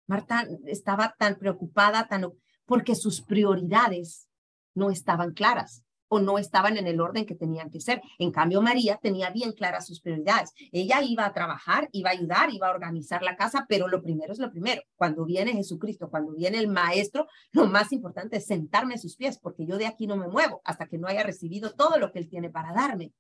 Marta 0.08 0.48
estaba 0.66 1.16
tan 1.18 1.36
preocupada, 1.36 2.08
tan 2.08 2.32
porque 2.66 2.96
sus 2.96 3.22
prioridades 3.22 4.28
no 4.74 4.90
estaban 4.90 5.34
claras 5.34 5.84
o 6.08 6.20
no 6.20 6.38
estaban 6.38 6.78
en 6.78 6.88
el 6.88 7.02
orden 7.02 7.26
que 7.26 7.36
tenían 7.36 7.70
que 7.70 7.82
ser. 7.82 8.02
En 8.20 8.32
cambio, 8.32 8.62
María 8.62 8.98
tenía 9.02 9.32
bien 9.32 9.54
claras 9.54 9.88
sus 9.88 10.02
prioridades. 10.02 10.52
Ella 10.72 11.02
iba 11.02 11.26
a 11.26 11.34
trabajar, 11.34 11.90
iba 11.92 12.10
a 12.10 12.14
ayudar, 12.14 12.54
iba 12.54 12.68
a 12.68 12.72
organizar 12.72 13.24
la 13.24 13.36
casa, 13.36 13.66
pero 13.68 13.88
lo 13.88 14.02
primero 14.02 14.32
es 14.32 14.40
lo 14.40 14.52
primero. 14.52 14.84
Cuando 14.96 15.26
viene 15.26 15.54
Jesucristo, 15.54 16.10
cuando 16.10 16.34
viene 16.34 16.60
el 16.60 16.68
Maestro, 16.68 17.28
lo 17.52 17.66
más 17.66 17.92
importante 17.92 18.38
es 18.38 18.46
sentarme 18.46 18.96
a 18.96 19.00
sus 19.00 19.16
pies, 19.16 19.40
porque 19.40 19.66
yo 19.66 19.78
de 19.78 19.88
aquí 19.88 20.06
no 20.06 20.16
me 20.16 20.28
muevo 20.28 20.62
hasta 20.64 20.88
que 20.88 20.98
no 20.98 21.08
haya 21.08 21.24
recibido 21.24 21.74
todo 21.74 21.98
lo 21.98 22.12
que 22.12 22.20
Él 22.20 22.30
tiene 22.30 22.50
para 22.50 22.74
darme. 22.74 23.12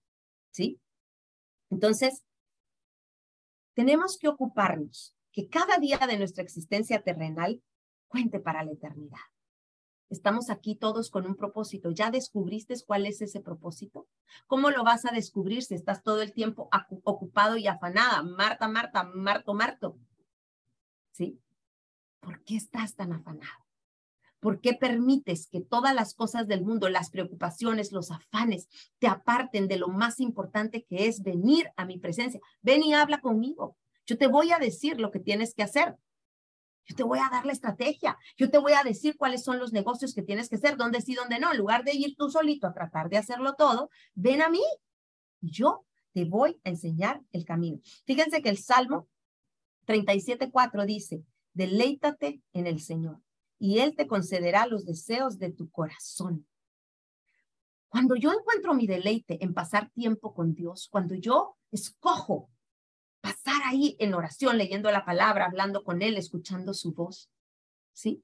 ¿Sí? 0.52 0.80
Entonces, 1.70 2.24
tenemos 3.76 4.18
que 4.18 4.28
ocuparnos 4.28 5.16
que 5.32 5.48
cada 5.50 5.78
día 5.78 6.00
de 6.00 6.18
nuestra 6.18 6.44
existencia 6.44 7.04
terrenal 7.04 7.62
cuente 8.08 8.40
para 8.40 8.64
la 8.64 8.72
eternidad. 8.72 9.20
Estamos 10.10 10.50
aquí 10.50 10.76
todos 10.76 11.10
con 11.10 11.26
un 11.26 11.36
propósito. 11.36 11.92
¿Ya 11.92 12.10
descubriste 12.10 12.74
cuál 12.86 13.06
es 13.06 13.22
ese 13.22 13.42
propósito? 13.42 14.08
¿Cómo 14.48 14.70
lo 14.70 14.84
vas 14.84 15.06
a 15.06 15.12
descubrir 15.12 15.64
si 15.64 15.76
estás 15.76 16.04
todo 16.04 16.22
el 16.22 16.32
tiempo 16.32 16.70
ocupado 17.04 17.58
y 17.58 17.68
afanada? 17.68 18.24
Marta, 18.24 18.68
Marta, 18.68 19.04
Marto, 19.04 19.54
Marto. 19.54 19.98
¿Sí? 21.12 21.40
¿Por 22.22 22.44
qué 22.44 22.56
estás 22.56 22.96
tan 22.96 23.14
afanado? 23.14 23.65
¿Por 24.46 24.62
qué 24.62 24.76
permites 24.76 25.48
que 25.48 25.60
todas 25.60 25.96
las 25.96 26.14
cosas 26.14 26.48
del 26.48 26.64
mundo, 26.64 26.88
las 26.88 27.10
preocupaciones, 27.10 27.92
los 27.92 28.12
afanes, 28.12 28.68
te 29.00 29.08
aparten 29.08 29.68
de 29.68 29.78
lo 29.78 29.88
más 29.88 30.20
importante 30.20 30.86
que 30.88 31.08
es 31.08 31.24
venir 31.24 31.72
a 31.78 31.84
mi 31.84 31.98
presencia? 31.98 32.40
Ven 32.62 32.84
y 32.84 32.94
habla 32.94 33.22
conmigo. 33.22 33.76
Yo 34.06 34.20
te 34.20 34.28
voy 34.28 34.52
a 34.52 34.60
decir 34.60 35.00
lo 35.00 35.10
que 35.10 35.20
tienes 35.20 35.56
que 35.56 35.64
hacer. 35.64 35.96
Yo 36.86 36.96
te 36.96 37.02
voy 37.02 37.18
a 37.18 37.30
dar 37.32 37.48
la 37.48 37.54
estrategia. 37.54 38.20
Yo 38.38 38.52
te 38.52 38.60
voy 38.60 38.74
a 38.74 38.84
decir 38.84 39.18
cuáles 39.18 39.44
son 39.44 39.58
los 39.58 39.74
negocios 39.74 40.14
que 40.14 40.22
tienes 40.22 40.48
que 40.48 40.58
hacer, 40.58 40.78
dónde 40.78 41.02
sí, 41.02 41.16
dónde 41.16 41.40
no. 41.40 41.52
En 41.52 41.58
lugar 41.58 41.84
de 41.84 41.96
ir 41.96 42.16
tú 42.16 42.30
solito 42.30 42.68
a 42.68 42.74
tratar 42.74 43.10
de 43.10 43.18
hacerlo 43.18 43.56
todo, 43.56 43.90
ven 44.14 44.44
a 44.44 44.50
mí. 44.52 44.62
Yo 45.42 45.88
te 46.14 46.24
voy 46.26 46.62
a 46.64 46.70
enseñar 46.70 47.20
el 47.32 47.46
camino. 47.46 47.80
Fíjense 48.06 48.44
que 48.44 48.50
el 48.50 48.60
Salmo 48.60 49.08
37.4 49.88 50.86
dice, 50.86 51.24
deleítate 51.56 52.44
en 52.54 52.68
el 52.68 52.80
Señor 52.80 53.25
y 53.60 53.80
Él 53.80 53.96
te 53.96 54.08
concederá 54.08 54.68
los 54.68 54.86
deseos 54.86 55.40
de 55.40 55.52
tu 55.52 55.70
corazón. 55.70 56.48
Cuando 57.90 58.16
yo 58.16 58.34
encuentro 58.34 58.74
mi 58.74 58.88
deleite 58.88 59.44
en 59.44 59.54
pasar 59.54 59.90
tiempo 59.92 60.34
con 60.34 60.54
Dios, 60.54 60.90
cuando 60.92 61.16
yo 61.16 61.56
escojo 61.72 62.50
pasar 63.22 63.62
ahí 63.66 63.96
en 64.00 64.14
oración, 64.14 64.58
leyendo 64.58 64.92
la 64.92 65.06
palabra, 65.06 65.46
hablando 65.46 65.84
con 65.84 66.02
Él, 66.02 66.18
escuchando 66.18 66.74
su 66.74 66.94
voz. 66.94 67.32
¿Sí? 67.94 68.24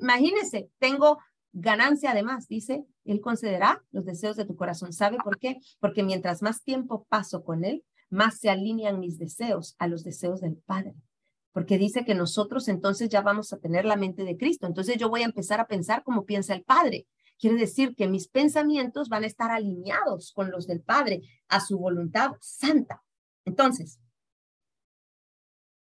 Imagínese, 0.00 0.70
tengo 0.78 1.18
ganancia 1.52 2.12
además, 2.12 2.48
dice, 2.48 2.86
Él 3.04 3.20
concederá 3.20 3.82
los 3.90 4.04
deseos 4.04 4.36
de 4.36 4.44
tu 4.44 4.56
corazón. 4.56 4.92
¿Sabe 4.92 5.18
por 5.22 5.38
qué? 5.38 5.58
Porque 5.80 6.02
mientras 6.02 6.40
más 6.40 6.62
tiempo 6.62 7.06
paso 7.08 7.44
con 7.44 7.64
Él, 7.64 7.84
más 8.08 8.38
se 8.38 8.50
alinean 8.50 9.00
mis 9.00 9.18
deseos 9.18 9.74
a 9.78 9.88
los 9.88 10.04
deseos 10.04 10.40
del 10.40 10.56
Padre. 10.56 10.94
Porque 11.56 11.78
dice 11.78 12.04
que 12.04 12.14
nosotros 12.14 12.68
entonces 12.68 13.08
ya 13.08 13.22
vamos 13.22 13.50
a 13.54 13.56
tener 13.56 13.86
la 13.86 13.96
mente 13.96 14.24
de 14.24 14.36
Cristo. 14.36 14.66
Entonces 14.66 14.98
yo 14.98 15.08
voy 15.08 15.22
a 15.22 15.24
empezar 15.24 15.58
a 15.58 15.66
pensar 15.66 16.02
como 16.04 16.26
piensa 16.26 16.52
el 16.52 16.62
Padre. 16.62 17.06
Quiere 17.38 17.56
decir 17.56 17.94
que 17.96 18.08
mis 18.08 18.28
pensamientos 18.28 19.08
van 19.08 19.24
a 19.24 19.26
estar 19.26 19.50
alineados 19.50 20.32
con 20.34 20.50
los 20.50 20.66
del 20.66 20.82
Padre, 20.82 21.22
a 21.48 21.60
su 21.60 21.78
voluntad 21.78 22.32
santa. 22.42 23.02
Entonces, 23.46 23.98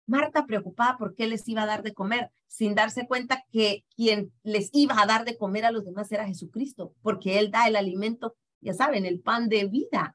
Marta 0.04 0.44
preocupada 0.44 0.98
por 0.98 1.14
qué 1.14 1.26
les 1.26 1.48
iba 1.48 1.62
a 1.62 1.66
dar 1.66 1.82
de 1.82 1.94
comer, 1.94 2.30
sin 2.46 2.74
darse 2.74 3.06
cuenta 3.06 3.42
que 3.50 3.86
quien 3.96 4.34
les 4.42 4.68
iba 4.74 5.00
a 5.00 5.06
dar 5.06 5.24
de 5.24 5.38
comer 5.38 5.64
a 5.64 5.70
los 5.70 5.86
demás 5.86 6.12
era 6.12 6.26
Jesucristo, 6.26 6.92
porque 7.00 7.38
Él 7.38 7.50
da 7.50 7.66
el 7.68 7.76
alimento, 7.76 8.36
ya 8.60 8.74
saben, 8.74 9.06
el 9.06 9.22
pan 9.22 9.48
de 9.48 9.64
vida. 9.64 10.14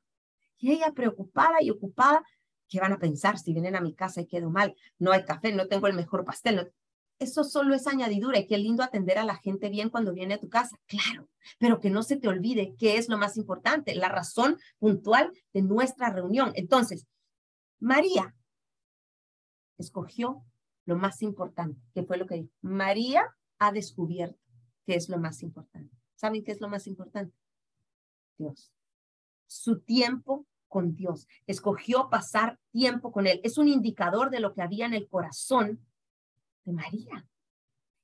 Y 0.59 0.73
ella 0.73 0.91
preocupada 0.91 1.63
y 1.63 1.71
ocupada, 1.71 2.21
¿qué 2.69 2.79
van 2.79 2.93
a 2.93 2.99
pensar 2.99 3.37
si 3.37 3.51
vienen 3.51 3.75
a 3.75 3.81
mi 3.81 3.93
casa 3.93 4.21
y 4.21 4.27
quedo 4.27 4.49
mal? 4.49 4.75
No 4.97 5.11
hay 5.11 5.25
café, 5.25 5.53
no 5.53 5.67
tengo 5.67 5.87
el 5.87 5.95
mejor 5.95 6.23
pastel. 6.23 6.71
Eso 7.17 7.43
solo 7.43 7.75
es 7.75 7.85
añadidura 7.87 8.39
y 8.39 8.47
qué 8.47 8.57
lindo 8.57 8.81
atender 8.81 9.17
a 9.17 9.25
la 9.25 9.35
gente 9.35 9.69
bien 9.69 9.89
cuando 9.89 10.13
viene 10.13 10.35
a 10.35 10.39
tu 10.39 10.47
casa, 10.47 10.79
claro, 10.87 11.27
pero 11.57 11.81
que 11.81 11.89
no 11.89 12.01
se 12.01 12.15
te 12.15 12.29
olvide 12.29 12.75
qué 12.77 12.97
es 12.97 13.09
lo 13.09 13.17
más 13.17 13.35
importante, 13.35 13.93
la 13.95 14.07
razón 14.07 14.57
puntual 14.77 15.33
de 15.51 15.61
nuestra 15.61 16.11
reunión. 16.11 16.53
Entonces, 16.55 17.07
María 17.79 18.35
escogió 19.77 20.45
lo 20.85 20.95
más 20.95 21.21
importante, 21.21 21.81
que 21.93 22.03
fue 22.03 22.17
lo 22.17 22.25
que 22.25 22.35
dijo. 22.35 22.53
María 22.61 23.35
ha 23.57 23.71
descubierto 23.71 24.39
qué 24.85 24.95
es 24.95 25.09
lo 25.09 25.17
más 25.17 25.43
importante. 25.43 25.95
¿Saben 26.15 26.43
qué 26.43 26.51
es 26.51 26.61
lo 26.61 26.69
más 26.69 26.87
importante? 26.87 27.35
Dios. 28.37 28.71
Su 29.47 29.81
tiempo 29.81 30.45
con 30.69 30.95
Dios. 30.95 31.27
Escogió 31.47 32.09
pasar 32.09 32.57
tiempo 32.71 33.11
con 33.11 33.27
Él. 33.27 33.41
Es 33.43 33.57
un 33.57 33.67
indicador 33.67 34.29
de 34.29 34.39
lo 34.39 34.53
que 34.53 34.61
había 34.61 34.85
en 34.85 34.93
el 34.93 35.09
corazón 35.09 35.85
de 36.63 36.71
María. 36.71 37.27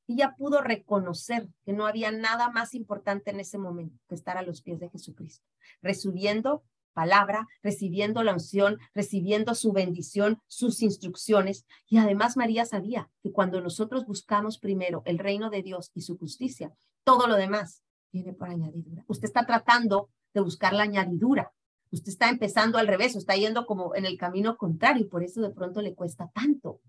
Ella 0.07 0.35
pudo 0.37 0.61
reconocer 0.61 1.47
que 1.65 1.73
no 1.73 1.87
había 1.87 2.11
nada 2.11 2.49
más 2.49 2.73
importante 2.73 3.31
en 3.31 3.39
ese 3.39 3.57
momento 3.57 3.97
que 4.09 4.15
estar 4.15 4.37
a 4.37 4.43
los 4.43 4.61
pies 4.61 4.79
de 4.79 4.89
Jesucristo, 4.89 5.47
recibiendo 5.81 6.63
palabra, 6.93 7.47
recibiendo 7.61 8.23
la 8.23 8.33
unción, 8.33 8.79
recibiendo 8.95 9.53
su 9.53 9.73
bendición, 9.73 10.39
sus 10.47 10.81
instrucciones. 10.81 11.65
Y 11.87 11.97
además 11.97 12.37
María 12.37 12.65
sabía 12.65 13.11
que 13.21 13.31
cuando 13.31 13.61
nosotros 13.61 14.05
buscamos 14.05 14.57
primero 14.57 15.03
el 15.05 15.19
reino 15.19 15.49
de 15.49 15.61
Dios 15.61 15.91
y 15.93 16.01
su 16.01 16.17
justicia, 16.17 16.73
todo 17.03 17.27
lo 17.27 17.35
demás 17.35 17.83
viene 18.11 18.33
por 18.33 18.49
añadidura. 18.49 19.03
Usted 19.07 19.25
está 19.25 19.45
tratando 19.45 20.09
de 20.33 20.41
buscar 20.41 20.73
la 20.73 20.83
añadidura. 20.83 21.51
Usted 21.91 22.09
está 22.09 22.29
empezando 22.29 22.77
al 22.77 22.87
revés, 22.87 23.15
está 23.15 23.35
yendo 23.35 23.65
como 23.65 23.95
en 23.95 24.05
el 24.05 24.17
camino 24.17 24.57
contrario 24.57 25.07
por 25.09 25.23
eso 25.23 25.41
de 25.41 25.51
pronto 25.51 25.81
le 25.81 25.95
cuesta 25.95 26.29
tanto. 26.33 26.81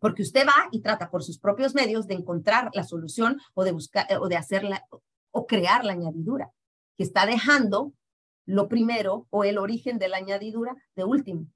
Porque 0.00 0.22
usted 0.22 0.46
va 0.46 0.68
y 0.70 0.80
trata 0.80 1.10
por 1.10 1.22
sus 1.22 1.38
propios 1.38 1.74
medios 1.74 2.06
de 2.06 2.14
encontrar 2.14 2.70
la 2.72 2.84
solución 2.84 3.38
o 3.54 3.64
de 3.64 3.72
buscar 3.72 4.06
o 4.20 4.28
de 4.28 4.36
hacerla 4.36 4.86
o 5.30 5.46
crear 5.46 5.84
la 5.84 5.92
añadidura, 5.92 6.52
que 6.96 7.02
está 7.02 7.26
dejando 7.26 7.92
lo 8.44 8.68
primero 8.68 9.26
o 9.30 9.44
el 9.44 9.58
origen 9.58 9.98
de 9.98 10.08
la 10.08 10.18
añadidura 10.18 10.76
de 10.94 11.04
último, 11.04 11.46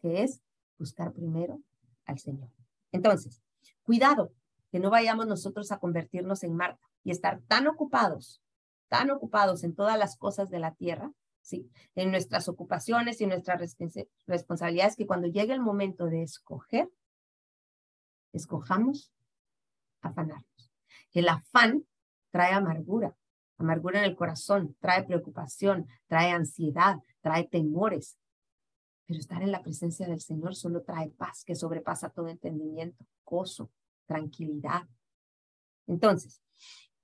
que 0.00 0.22
es 0.22 0.42
buscar 0.78 1.12
primero 1.12 1.60
al 2.04 2.18
Señor. 2.18 2.50
Entonces, 2.92 3.42
cuidado, 3.82 4.32
que 4.70 4.78
no 4.78 4.90
vayamos 4.90 5.26
nosotros 5.26 5.72
a 5.72 5.78
convertirnos 5.78 6.42
en 6.42 6.54
Marta 6.54 6.82
y 7.02 7.10
estar 7.10 7.40
tan 7.46 7.66
ocupados, 7.66 8.42
tan 8.88 9.10
ocupados 9.10 9.64
en 9.64 9.74
todas 9.74 9.98
las 9.98 10.16
cosas 10.16 10.50
de 10.50 10.58
la 10.58 10.74
tierra, 10.74 11.12
¿sí? 11.46 11.70
en 11.94 12.10
nuestras 12.10 12.48
ocupaciones 12.48 13.20
y 13.20 13.26
nuestras 13.26 13.76
responsabilidades, 14.26 14.96
que 14.96 15.06
cuando 15.06 15.28
llegue 15.28 15.52
el 15.52 15.60
momento 15.60 16.06
de 16.06 16.22
escoger, 16.22 16.90
escojamos 18.32 19.12
afanarnos. 20.02 20.72
El 21.12 21.28
afán 21.28 21.86
trae 22.30 22.52
amargura, 22.52 23.16
Amargura 23.58 24.00
en 24.00 24.04
el 24.04 24.16
corazón 24.16 24.76
trae 24.80 25.04
preocupación, 25.04 25.86
trae 26.08 26.30
ansiedad, 26.30 26.96
trae 27.22 27.44
temores. 27.44 28.18
Pero 29.06 29.18
estar 29.18 29.42
en 29.42 29.50
la 29.50 29.62
presencia 29.62 30.06
del 30.06 30.20
Señor 30.20 30.54
solo 30.54 30.82
trae 30.82 31.08
paz 31.08 31.42
que 31.42 31.54
sobrepasa 31.54 32.10
todo 32.10 32.28
entendimiento, 32.28 33.06
gozo, 33.24 33.70
tranquilidad. 34.04 34.82
Entonces, 35.86 36.42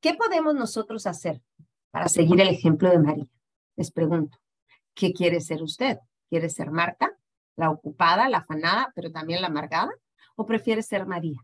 ¿qué 0.01 0.13
podemos 0.13 0.55
nosotros 0.55 1.07
hacer 1.07 1.41
para 1.91 2.09
seguir 2.09 2.39
el 2.41 2.49
ejemplo 2.49 2.91
de 2.91 2.99
María? 2.99 3.27
Les 3.83 3.91
pregunto, 3.91 4.39
¿qué 4.95 5.13
quiere 5.13 5.41
ser 5.41 5.61
usted? 5.61 5.99
¿Quiere 6.29 6.49
ser 6.51 6.71
Marta, 6.71 7.19
la 7.57 7.69
ocupada, 7.69 8.29
la 8.29 8.39
afanada, 8.39 8.93
pero 8.95 9.11
también 9.11 9.41
la 9.41 9.49
amargada? 9.49 9.91
¿O 10.37 10.47
prefiere 10.47 10.85
ser 10.85 11.05
María, 11.05 11.41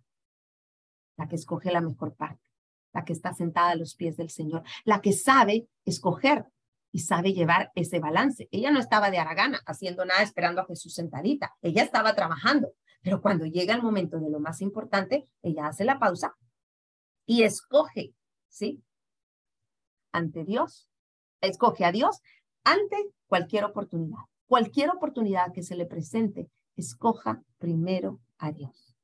la 1.17 1.27
que 1.27 1.35
escoge 1.35 1.73
la 1.73 1.81
mejor 1.81 2.15
parte? 2.15 2.49
la 2.93 3.05
que 3.05 3.13
está 3.13 3.35
sentada 3.35 3.71
a 3.71 3.75
los 3.75 3.97
pies 3.97 4.17
del 4.17 4.31
Señor, 4.31 4.63
la 4.85 5.01
que 5.01 5.13
sabe 5.13 5.69
escoger 5.85 6.47
y 6.93 7.01
sabe 7.01 7.33
llevar 7.33 7.73
ese 7.75 7.99
balance. 7.99 8.49
Ella 8.53 8.71
no 8.71 8.79
estaba 8.79 9.11
de 9.11 9.19
aragana 9.19 9.61
haciendo 9.67 10.05
nada 10.05 10.23
esperando 10.23 10.61
a 10.61 10.67
Jesús 10.67 10.95
sentadita, 10.95 11.57
ella 11.61 11.83
estaba 11.83 12.15
trabajando, 12.15 12.73
pero 13.03 13.21
cuando 13.21 13.47
llega 13.47 13.75
el 13.75 13.83
momento 13.83 14.21
de 14.21 14.31
lo 14.31 14.39
más 14.39 14.61
importante, 14.61 15.29
ella 15.43 15.67
hace 15.67 15.85
la 15.85 15.99
pausa 15.99 16.37
y 17.27 17.43
escoge, 17.43 18.15
¿sí? 18.49 18.81
Ante 20.13 20.45
Dios, 20.45 20.89
escoge 21.41 21.85
a 21.85 21.93
Dios 21.93 22.21
ante 22.65 22.97
cualquier 23.27 23.65
oportunidad, 23.65 24.19
cualquier 24.47 24.91
oportunidad 24.91 25.53
que 25.53 25.63
se 25.63 25.77
le 25.77 25.87
presente, 25.87 26.49
escoja 26.77 27.43
primero 27.59 28.21
a 28.39 28.53
Dios. 28.53 28.95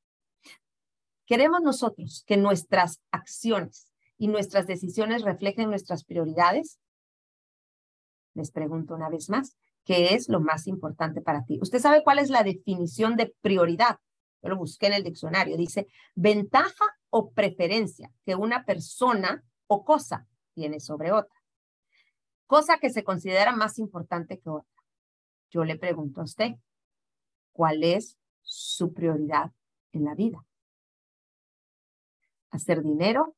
Queremos 1.27 1.63
nosotros 1.63 2.23
que 2.27 2.37
nuestras 2.37 3.01
acciones 3.11 3.91
y 4.19 4.29
nuestras 4.29 4.67
decisiones 4.67 5.23
reflejen 5.23 5.71
nuestras 5.71 6.05
prioridades. 6.05 6.79
Les 8.35 8.51
pregunto 8.51 8.95
una 8.95 9.09
vez 9.09 9.31
más, 9.31 9.57
¿qué 9.85 10.15
es 10.15 10.29
lo 10.29 10.41
más 10.41 10.67
importante 10.67 11.21
para 11.21 11.45
ti? 11.45 11.59
¿Usted 11.63 11.79
sabe 11.79 12.03
cuál 12.05 12.19
es 12.19 12.31
la 12.31 12.43
definición 12.43 13.17
de 13.17 13.35
prioridad? 13.41 13.99
Yo 14.43 14.51
lo 14.51 14.57
busqué 14.57 14.87
en 14.87 14.95
el 14.95 15.05
diccionario. 15.05 15.57
Dice, 15.57 15.89
ventaja 16.15 16.85
o 17.09 17.31
preferencia 17.31 18.11
que 18.27 18.35
una 18.35 18.65
persona 18.65 19.43
o 19.67 19.85
cosa 19.85 20.27
tiene 20.53 20.81
sobre 20.81 21.13
otra. 21.13 21.34
Cosa 22.55 22.79
que 22.79 22.91
se 22.91 23.03
considera 23.03 23.51
más 23.51 23.81
importante 23.81 24.39
que 24.39 24.49
otra. 24.49 24.81
Yo 25.51 25.65
le 25.65 25.77
pregunto 25.77 26.21
a 26.21 26.25
usted, 26.25 26.53
¿cuál 27.53 27.83
es 27.83 28.17
su 28.43 28.95
prioridad 28.95 29.51
en 29.91 30.05
la 30.05 30.15
vida? 30.15 30.47
¿Hacer 32.53 32.81
dinero? 32.81 33.35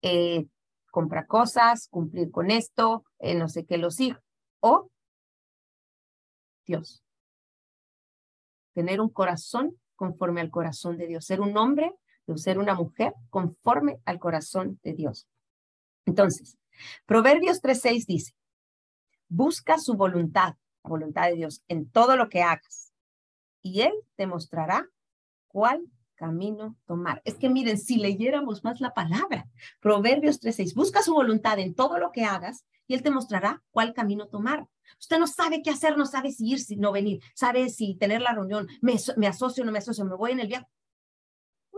Eh, 0.00 0.46
comprar 0.92 1.26
cosas, 1.26 1.88
cumplir 1.88 2.30
con 2.30 2.52
esto, 2.52 3.04
eh, 3.18 3.34
no 3.34 3.48
sé 3.48 3.66
qué, 3.66 3.78
los 3.78 3.98
hijos. 3.98 4.22
O 4.60 4.92
Dios. 6.64 7.02
Tener 8.74 9.00
un 9.00 9.08
corazón 9.08 9.76
conforme 9.96 10.40
al 10.40 10.52
corazón 10.52 10.98
de 10.98 11.08
Dios. 11.08 11.24
Ser 11.26 11.40
un 11.40 11.56
hombre 11.56 11.96
o 12.26 12.36
ser 12.36 12.60
una 12.60 12.76
mujer 12.76 13.12
conforme 13.28 13.98
al 14.04 14.20
corazón 14.20 14.78
de 14.84 14.92
Dios. 14.92 15.26
Entonces, 16.06 16.59
Proverbios 17.06 17.62
3.6 17.62 18.06
dice, 18.06 18.34
busca 19.28 19.78
su 19.78 19.94
voluntad, 19.94 20.54
la 20.84 20.90
voluntad 20.90 21.28
de 21.28 21.36
Dios, 21.36 21.62
en 21.68 21.88
todo 21.88 22.16
lo 22.16 22.28
que 22.28 22.42
hagas, 22.42 22.92
y 23.62 23.82
Él 23.82 23.92
te 24.16 24.26
mostrará 24.26 24.88
cuál 25.48 25.82
camino 26.14 26.76
tomar. 26.86 27.22
Es 27.24 27.36
que 27.36 27.48
miren, 27.48 27.78
si 27.78 27.96
leyéramos 27.96 28.62
más 28.62 28.80
la 28.80 28.92
palabra, 28.92 29.48
Proverbios 29.80 30.40
3.6, 30.40 30.74
busca 30.74 31.02
su 31.02 31.14
voluntad 31.14 31.58
en 31.58 31.74
todo 31.74 31.98
lo 31.98 32.12
que 32.12 32.24
hagas, 32.24 32.66
y 32.86 32.94
Él 32.94 33.02
te 33.02 33.10
mostrará 33.10 33.62
cuál 33.70 33.94
camino 33.94 34.26
tomar. 34.26 34.66
Usted 34.98 35.18
no 35.18 35.26
sabe 35.26 35.62
qué 35.62 35.70
hacer, 35.70 35.96
no 35.96 36.06
sabe 36.06 36.32
si 36.32 36.50
ir, 36.50 36.58
si 36.60 36.76
no 36.76 36.92
venir, 36.92 37.22
sabe 37.34 37.68
si 37.68 37.94
tener 37.94 38.20
la 38.20 38.32
reunión, 38.32 38.66
me, 38.82 38.96
me 39.16 39.28
asocio, 39.28 39.64
no 39.64 39.72
me 39.72 39.78
asocio, 39.78 40.04
me 40.04 40.16
voy 40.16 40.32
en 40.32 40.40
el 40.40 40.48
viaje. 40.48 40.66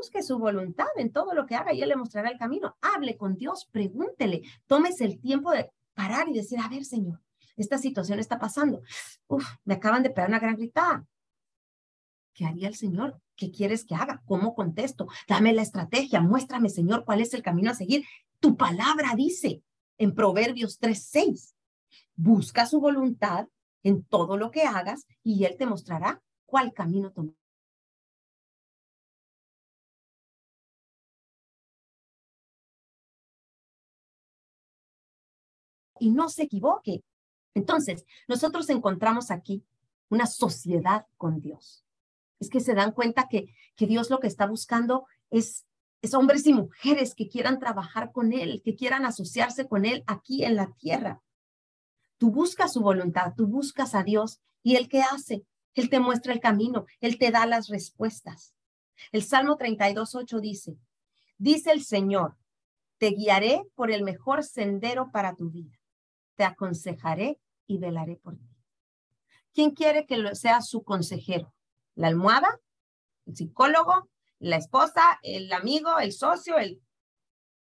Busque 0.02 0.24
su 0.24 0.36
voluntad 0.36 0.88
en 0.96 1.12
todo 1.12 1.32
lo 1.32 1.46
que 1.46 1.54
haga 1.54 1.72
y 1.72 1.80
Él 1.80 1.90
le 1.90 1.94
mostrará 1.94 2.28
el 2.28 2.36
camino. 2.36 2.76
Hable 2.80 3.16
con 3.16 3.36
Dios, 3.36 3.68
pregúntele, 3.70 4.42
tómese 4.66 5.04
el 5.04 5.20
tiempo 5.20 5.52
de 5.52 5.70
parar 5.94 6.28
y 6.28 6.32
decir, 6.32 6.58
a 6.58 6.68
ver, 6.68 6.84
Señor, 6.84 7.20
esta 7.56 7.78
situación 7.78 8.18
está 8.18 8.40
pasando. 8.40 8.82
Uf, 9.28 9.46
me 9.64 9.74
acaban 9.74 10.02
de 10.02 10.10
pegar 10.10 10.28
una 10.28 10.40
gran 10.40 10.56
gritada. 10.56 11.06
¿Qué 12.34 12.44
haría 12.44 12.66
el 12.66 12.74
Señor? 12.74 13.20
¿Qué 13.36 13.52
quieres 13.52 13.84
que 13.84 13.94
haga? 13.94 14.20
¿Cómo 14.26 14.56
contesto? 14.56 15.06
Dame 15.28 15.52
la 15.52 15.62
estrategia, 15.62 16.20
muéstrame, 16.20 16.68
Señor, 16.68 17.04
cuál 17.04 17.20
es 17.20 17.32
el 17.32 17.44
camino 17.44 17.70
a 17.70 17.74
seguir. 17.74 18.04
Tu 18.40 18.56
palabra 18.56 19.12
dice 19.14 19.62
en 19.98 20.16
Proverbios 20.16 20.80
3:6, 20.80 21.54
busca 22.16 22.66
su 22.66 22.80
voluntad 22.80 23.46
en 23.84 24.02
todo 24.02 24.36
lo 24.36 24.50
que 24.50 24.62
hagas 24.62 25.06
y 25.22 25.44
Él 25.44 25.56
te 25.56 25.66
mostrará 25.66 26.20
cuál 26.44 26.72
camino 26.72 27.12
tomar. 27.12 27.36
Y 36.02 36.10
no 36.10 36.28
se 36.28 36.44
equivoque. 36.44 37.02
Entonces, 37.54 38.04
nosotros 38.28 38.68
encontramos 38.70 39.30
aquí 39.30 39.64
una 40.08 40.26
sociedad 40.26 41.06
con 41.16 41.40
Dios. 41.40 41.84
Es 42.40 42.50
que 42.50 42.60
se 42.60 42.74
dan 42.74 42.92
cuenta 42.92 43.28
que, 43.28 43.54
que 43.76 43.86
Dios 43.86 44.10
lo 44.10 44.18
que 44.18 44.26
está 44.26 44.46
buscando 44.46 45.06
es 45.30 45.64
es 46.02 46.14
hombres 46.14 46.44
y 46.48 46.52
mujeres 46.52 47.14
que 47.14 47.28
quieran 47.28 47.60
trabajar 47.60 48.10
con 48.10 48.32
Él, 48.32 48.60
que 48.64 48.74
quieran 48.74 49.06
asociarse 49.06 49.68
con 49.68 49.84
Él 49.84 50.02
aquí 50.08 50.44
en 50.44 50.56
la 50.56 50.72
tierra. 50.72 51.22
Tú 52.18 52.32
buscas 52.32 52.72
su 52.72 52.80
voluntad, 52.80 53.34
tú 53.36 53.46
buscas 53.46 53.94
a 53.94 54.02
Dios 54.02 54.40
y 54.64 54.74
Él 54.74 54.88
qué 54.88 55.02
hace? 55.02 55.44
Él 55.74 55.88
te 55.88 56.00
muestra 56.00 56.32
el 56.32 56.40
camino, 56.40 56.86
Él 57.00 57.18
te 57.18 57.30
da 57.30 57.46
las 57.46 57.68
respuestas. 57.68 58.52
El 59.12 59.22
Salmo 59.22 59.56
32.8 59.56 60.40
dice, 60.40 60.76
dice 61.38 61.70
el 61.70 61.84
Señor, 61.84 62.36
te 62.98 63.10
guiaré 63.10 63.62
por 63.76 63.92
el 63.92 64.02
mejor 64.02 64.42
sendero 64.42 65.10
para 65.12 65.36
tu 65.36 65.50
vida, 65.50 65.78
te 66.42 66.46
aconsejaré 66.46 67.38
y 67.68 67.78
velaré 67.78 68.16
por 68.16 68.36
ti. 68.36 68.48
¿Quién 69.54 69.70
quiere 69.70 70.06
que 70.06 70.34
sea 70.34 70.60
su 70.60 70.82
consejero? 70.82 71.54
¿La 71.94 72.08
almohada? 72.08 72.58
¿El 73.26 73.36
psicólogo? 73.36 74.08
la 74.40 74.56
esposa, 74.56 75.20
el 75.22 75.52
amigo, 75.52 76.00
el 76.00 76.10
socio, 76.10 76.58
el, 76.58 76.82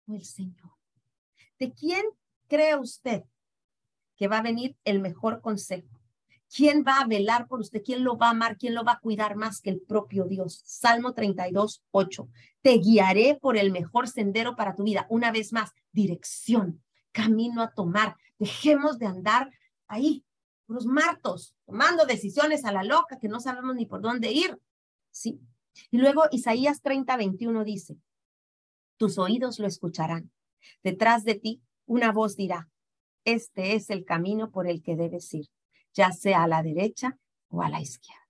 o 0.06 0.12
el 0.12 0.24
Señor. 0.26 0.70
¿De 1.58 1.72
quién 1.72 2.04
cree 2.46 2.76
usted 2.76 3.24
que 4.16 4.28
va 4.28 4.38
a 4.38 4.42
venir 4.42 4.76
el 4.84 5.00
mejor 5.00 5.40
consejo? 5.40 5.88
¿Quién 6.54 6.84
va 6.86 7.00
a 7.00 7.06
velar 7.06 7.48
por 7.48 7.60
usted? 7.60 7.82
¿Quién 7.82 8.04
lo 8.04 8.18
va 8.18 8.26
a 8.26 8.30
amar? 8.32 8.58
¿Quién 8.58 8.74
lo 8.74 8.84
va 8.84 8.92
a 8.92 9.00
cuidar 9.00 9.36
más 9.36 9.62
que 9.62 9.70
el 9.70 9.80
propio 9.80 10.24
Dios? 10.24 10.60
Salmo 10.66 11.14
32, 11.14 11.84
8. 11.90 12.28
Te 12.60 12.72
guiaré 12.74 13.38
por 13.40 13.56
el 13.56 13.72
mejor 13.72 14.06
sendero 14.06 14.54
para 14.54 14.74
tu 14.74 14.82
vida. 14.82 15.06
Una 15.08 15.32
vez 15.32 15.54
más, 15.54 15.72
dirección, 15.92 16.82
camino 17.12 17.62
a 17.62 17.72
tomar. 17.72 18.16
Dejemos 18.38 18.98
de 18.98 19.06
andar 19.06 19.50
ahí, 19.86 20.24
los 20.66 20.86
martos, 20.86 21.54
tomando 21.66 22.04
decisiones 22.04 22.64
a 22.64 22.72
la 22.72 22.84
loca 22.84 23.18
que 23.18 23.28
no 23.28 23.40
sabemos 23.40 23.74
ni 23.74 23.86
por 23.86 24.00
dónde 24.00 24.30
ir. 24.32 24.60
Sí, 25.10 25.40
y 25.90 25.98
luego 25.98 26.24
Isaías 26.30 26.82
30, 26.82 27.16
21 27.16 27.64
dice, 27.64 27.96
tus 28.96 29.18
oídos 29.18 29.58
lo 29.58 29.66
escucharán. 29.66 30.30
Detrás 30.82 31.24
de 31.24 31.34
ti 31.34 31.62
una 31.86 32.12
voz 32.12 32.36
dirá, 32.36 32.68
este 33.24 33.74
es 33.74 33.90
el 33.90 34.04
camino 34.04 34.50
por 34.50 34.66
el 34.66 34.82
que 34.82 34.96
debes 34.96 35.32
ir, 35.34 35.48
ya 35.94 36.12
sea 36.12 36.42
a 36.42 36.48
la 36.48 36.62
derecha 36.62 37.18
o 37.48 37.62
a 37.62 37.68
la 37.68 37.80
izquierda. 37.80 38.22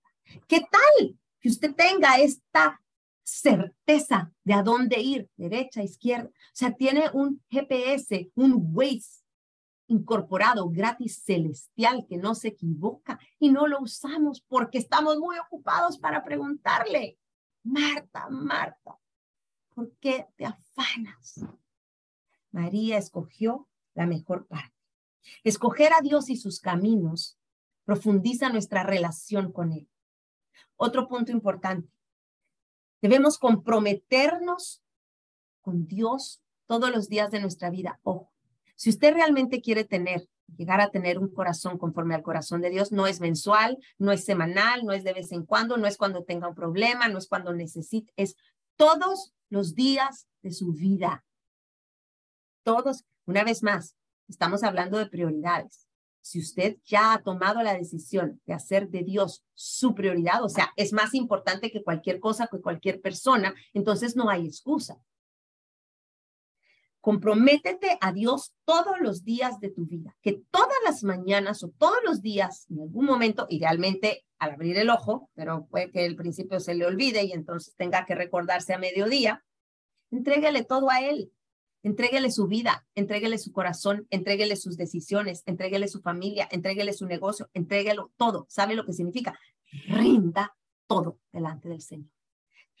¿Qué 0.47 0.61
tal 0.61 1.17
que 1.41 1.49
usted 1.49 1.75
tenga 1.75 2.19
esta 2.19 2.81
certeza 3.29 4.31
de 4.43 4.53
a 4.53 4.63
dónde 4.63 4.99
ir, 4.99 5.29
derecha, 5.37 5.83
izquierda? 5.83 6.29
O 6.29 6.53
sea, 6.53 6.73
tiene 6.73 7.09
un 7.13 7.41
GPS, 7.49 8.31
un 8.35 8.71
Waze 8.73 9.23
incorporado 9.87 10.69
gratis 10.69 11.23
celestial 11.23 12.05
que 12.07 12.17
no 12.17 12.35
se 12.35 12.49
equivoca 12.49 13.19
y 13.39 13.49
no 13.49 13.67
lo 13.67 13.81
usamos 13.81 14.41
porque 14.41 14.77
estamos 14.77 15.17
muy 15.17 15.37
ocupados 15.39 15.97
para 15.97 16.23
preguntarle. 16.23 17.17
Marta, 17.63 18.29
Marta, 18.29 18.99
¿por 19.73 19.91
qué 19.99 20.27
te 20.37 20.45
afanas? 20.45 21.43
María 22.51 22.97
escogió 22.97 23.67
la 23.95 24.05
mejor 24.05 24.47
parte. 24.47 24.75
Escoger 25.43 25.91
a 25.93 26.01
Dios 26.01 26.29
y 26.29 26.37
sus 26.37 26.59
caminos 26.59 27.37
profundiza 27.83 28.49
nuestra 28.49 28.83
relación 28.83 29.51
con 29.51 29.73
Él. 29.73 29.89
Otro 30.75 31.07
punto 31.07 31.31
importante. 31.31 31.89
Debemos 33.01 33.37
comprometernos 33.37 34.81
con 35.61 35.87
Dios 35.87 36.41
todos 36.65 36.91
los 36.91 37.09
días 37.09 37.31
de 37.31 37.39
nuestra 37.39 37.69
vida. 37.69 37.99
Ojo, 38.03 38.31
si 38.75 38.89
usted 38.89 39.13
realmente 39.13 39.61
quiere 39.61 39.83
tener 39.83 40.27
llegar 40.57 40.81
a 40.81 40.89
tener 40.89 41.19
un 41.19 41.29
corazón 41.29 41.77
conforme 41.77 42.15
al 42.15 42.23
corazón 42.23 42.61
de 42.61 42.69
Dios 42.69 42.91
no 42.91 43.07
es 43.07 43.19
mensual, 43.19 43.77
no 43.97 44.11
es 44.11 44.25
semanal, 44.25 44.85
no 44.85 44.93
es 44.93 45.03
de 45.03 45.13
vez 45.13 45.31
en 45.31 45.45
cuando, 45.45 45.77
no 45.77 45.87
es 45.87 45.97
cuando 45.97 46.23
tenga 46.23 46.47
un 46.47 46.55
problema, 46.55 47.07
no 47.07 47.17
es 47.17 47.27
cuando 47.27 47.53
necesite, 47.53 48.11
es 48.15 48.35
todos 48.75 49.33
los 49.49 49.75
días 49.75 50.27
de 50.41 50.51
su 50.51 50.73
vida. 50.73 51.25
Todos, 52.63 53.05
una 53.25 53.43
vez 53.43 53.63
más, 53.63 53.95
estamos 54.27 54.63
hablando 54.63 54.97
de 54.97 55.07
prioridades. 55.07 55.88
Si 56.21 56.39
usted 56.39 56.77
ya 56.85 57.13
ha 57.13 57.23
tomado 57.23 57.61
la 57.63 57.73
decisión 57.73 58.41
de 58.45 58.53
hacer 58.53 58.89
de 58.89 59.03
Dios 59.03 59.43
su 59.53 59.95
prioridad, 59.95 60.43
o 60.43 60.49
sea, 60.49 60.71
es 60.75 60.93
más 60.93 61.13
importante 61.13 61.71
que 61.71 61.83
cualquier 61.83 62.19
cosa, 62.19 62.47
que 62.47 62.61
cualquier 62.61 63.01
persona, 63.01 63.53
entonces 63.73 64.15
no 64.15 64.29
hay 64.29 64.45
excusa. 64.45 64.99
Comprométete 67.01 67.97
a 68.01 68.11
Dios 68.11 68.53
todos 68.65 68.99
los 68.99 69.23
días 69.23 69.59
de 69.61 69.69
tu 69.69 69.85
vida, 69.85 70.15
que 70.21 70.43
todas 70.51 70.77
las 70.83 71.03
mañanas 71.03 71.63
o 71.63 71.69
todos 71.69 71.97
los 72.05 72.21
días, 72.21 72.65
en 72.69 72.81
algún 72.81 73.05
momento, 73.05 73.47
idealmente 73.49 74.25
al 74.37 74.51
abrir 74.51 74.77
el 74.77 74.89
ojo, 74.89 75.29
pero 75.33 75.65
puede 75.67 75.91
que 75.91 76.05
el 76.05 76.17
principio 76.17 76.59
se 76.59 76.75
le 76.75 76.85
olvide 76.85 77.23
y 77.23 77.31
entonces 77.31 77.73
tenga 77.77 78.05
que 78.05 78.15
recordarse 78.15 78.73
a 78.73 78.77
mediodía, 78.77 79.45
entréguele 80.11 80.65
todo 80.65 80.89
a 80.89 81.01
Él, 81.01 81.31
entréguele 81.83 82.31
su 82.31 82.47
vida, 82.47 82.85
entréguele 82.95 83.37
su 83.37 83.51
corazón, 83.51 84.07
entréguele 84.09 84.55
sus 84.55 84.77
decisiones, 84.77 85.43
entréguele 85.45 85.87
su 85.87 86.01
familia, 86.01 86.47
entréguele 86.51 86.93
su 86.93 87.05
negocio, 87.05 87.49
entréguelo 87.53 88.11
todo. 88.17 88.45
¿Sabe 88.49 88.75
lo 88.75 88.85
que 88.85 88.93
significa? 88.93 89.39
Rinda 89.87 90.55
todo 90.87 91.19
delante 91.31 91.69
del 91.69 91.81
Señor. 91.81 92.09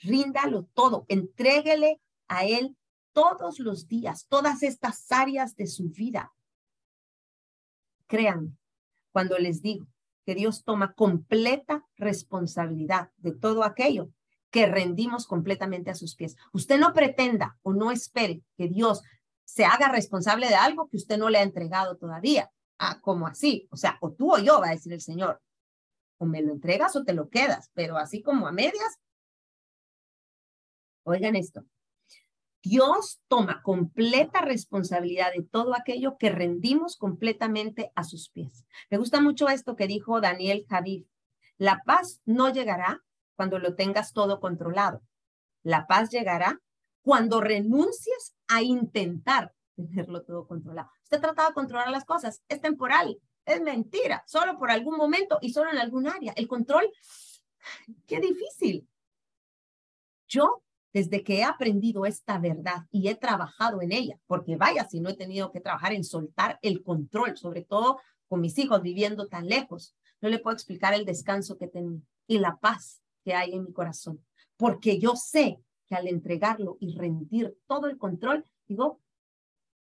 Ríndalo 0.01 0.67
todo, 0.73 1.05
entréguele 1.07 2.01
a 2.27 2.45
Él 2.45 2.75
todos 3.13 3.59
los 3.59 3.87
días, 3.87 4.27
todas 4.27 4.63
estas 4.63 5.11
áreas 5.11 5.55
de 5.55 5.67
su 5.67 5.89
vida. 5.89 6.33
Crean 8.07 8.57
cuando 9.11 9.37
les 9.37 9.61
digo 9.61 9.87
que 10.25 10.35
Dios 10.35 10.63
toma 10.63 10.93
completa 10.93 11.85
responsabilidad 11.95 13.11
de 13.17 13.31
todo 13.31 13.63
aquello 13.63 14.11
que 14.51 14.65
rendimos 14.65 15.27
completamente 15.27 15.91
a 15.91 15.95
sus 15.95 16.15
pies. 16.15 16.35
Usted 16.53 16.79
no 16.79 16.93
pretenda 16.93 17.57
o 17.61 17.73
no 17.73 17.91
espere 17.91 18.41
que 18.57 18.67
Dios 18.67 19.01
se 19.43 19.65
haga 19.65 19.89
responsable 19.89 20.47
de 20.47 20.55
algo 20.55 20.89
que 20.89 20.97
usted 20.97 21.17
no 21.17 21.29
le 21.29 21.39
ha 21.39 21.43
entregado 21.43 21.97
todavía. 21.97 22.51
Ah, 22.77 22.99
como 23.01 23.27
así? 23.27 23.67
O 23.71 23.77
sea, 23.77 23.97
o 24.01 24.11
tú 24.11 24.33
o 24.33 24.39
yo, 24.39 24.59
va 24.59 24.67
a 24.67 24.71
decir 24.71 24.93
el 24.93 25.01
Señor. 25.01 25.41
O 26.17 26.25
me 26.25 26.41
lo 26.41 26.51
entregas 26.51 26.95
o 26.95 27.03
te 27.03 27.13
lo 27.13 27.29
quedas, 27.29 27.69
pero 27.73 27.97
así 27.97 28.21
como 28.21 28.47
a 28.47 28.51
medias. 28.51 28.99
Oigan 31.03 31.35
esto. 31.35 31.65
Dios 32.61 33.21
toma 33.27 33.61
completa 33.63 34.41
responsabilidad 34.41 35.31
de 35.33 35.43
todo 35.43 35.75
aquello 35.75 36.17
que 36.17 36.29
rendimos 36.29 36.97
completamente 36.97 37.91
a 37.95 38.03
sus 38.03 38.29
pies. 38.29 38.65
Me 38.89 38.97
gusta 38.97 39.21
mucho 39.21 39.47
esto 39.47 39.75
que 39.75 39.87
dijo 39.87 40.19
Daniel 40.19 40.65
Javid. 40.69 41.05
La 41.57 41.81
paz 41.85 42.21
no 42.25 42.49
llegará 42.49 43.01
cuando 43.39 43.57
lo 43.57 43.73
tengas 43.73 44.11
todo 44.11 44.41
controlado. 44.41 45.01
La 45.63 45.87
paz 45.87 46.09
llegará 46.09 46.59
cuando 47.01 47.39
renuncies 47.39 48.35
a 48.49 48.61
intentar 48.61 49.53
tenerlo 49.77 50.23
todo 50.23 50.45
controlado. 50.45 50.89
Usted 51.03 51.21
trata 51.21 51.47
de 51.47 51.53
controlar 51.53 51.89
las 51.89 52.03
cosas, 52.03 52.43
es 52.49 52.59
temporal, 52.59 53.17
es 53.45 53.61
mentira, 53.61 54.25
solo 54.27 54.59
por 54.59 54.69
algún 54.69 54.97
momento 54.97 55.39
y 55.41 55.53
solo 55.53 55.71
en 55.71 55.77
algún 55.77 56.09
área. 56.09 56.33
El 56.35 56.49
control, 56.49 56.91
qué 58.05 58.19
difícil. 58.19 58.85
Yo 60.27 60.61
desde 60.91 61.23
que 61.23 61.37
he 61.37 61.43
aprendido 61.45 62.05
esta 62.05 62.39
verdad 62.39 62.87
y 62.91 63.07
he 63.07 63.15
trabajado 63.15 63.81
en 63.81 63.93
ella, 63.93 64.19
porque 64.27 64.57
vaya 64.57 64.85
si 64.89 64.99
no 64.99 65.07
he 65.07 65.15
tenido 65.15 65.53
que 65.53 65.61
trabajar 65.61 65.93
en 65.93 66.03
soltar 66.03 66.59
el 66.61 66.83
control, 66.83 67.37
sobre 67.37 67.61
todo 67.61 68.01
con 68.27 68.41
mis 68.41 68.57
hijos 68.57 68.81
viviendo 68.81 69.29
tan 69.29 69.47
lejos, 69.47 69.95
no 70.19 70.27
le 70.27 70.39
puedo 70.39 70.55
explicar 70.55 70.93
el 70.93 71.05
descanso 71.05 71.57
que 71.57 71.69
tengo 71.69 72.01
y 72.27 72.39
la 72.39 72.57
paz 72.57 73.01
que 73.23 73.33
hay 73.33 73.53
en 73.53 73.63
mi 73.63 73.73
corazón, 73.73 74.23
porque 74.57 74.99
yo 74.99 75.15
sé 75.15 75.61
que 75.87 75.95
al 75.95 76.07
entregarlo 76.07 76.77
y 76.79 76.95
rendir 76.95 77.57
todo 77.67 77.87
el 77.87 77.97
control, 77.97 78.45
digo, 78.67 79.01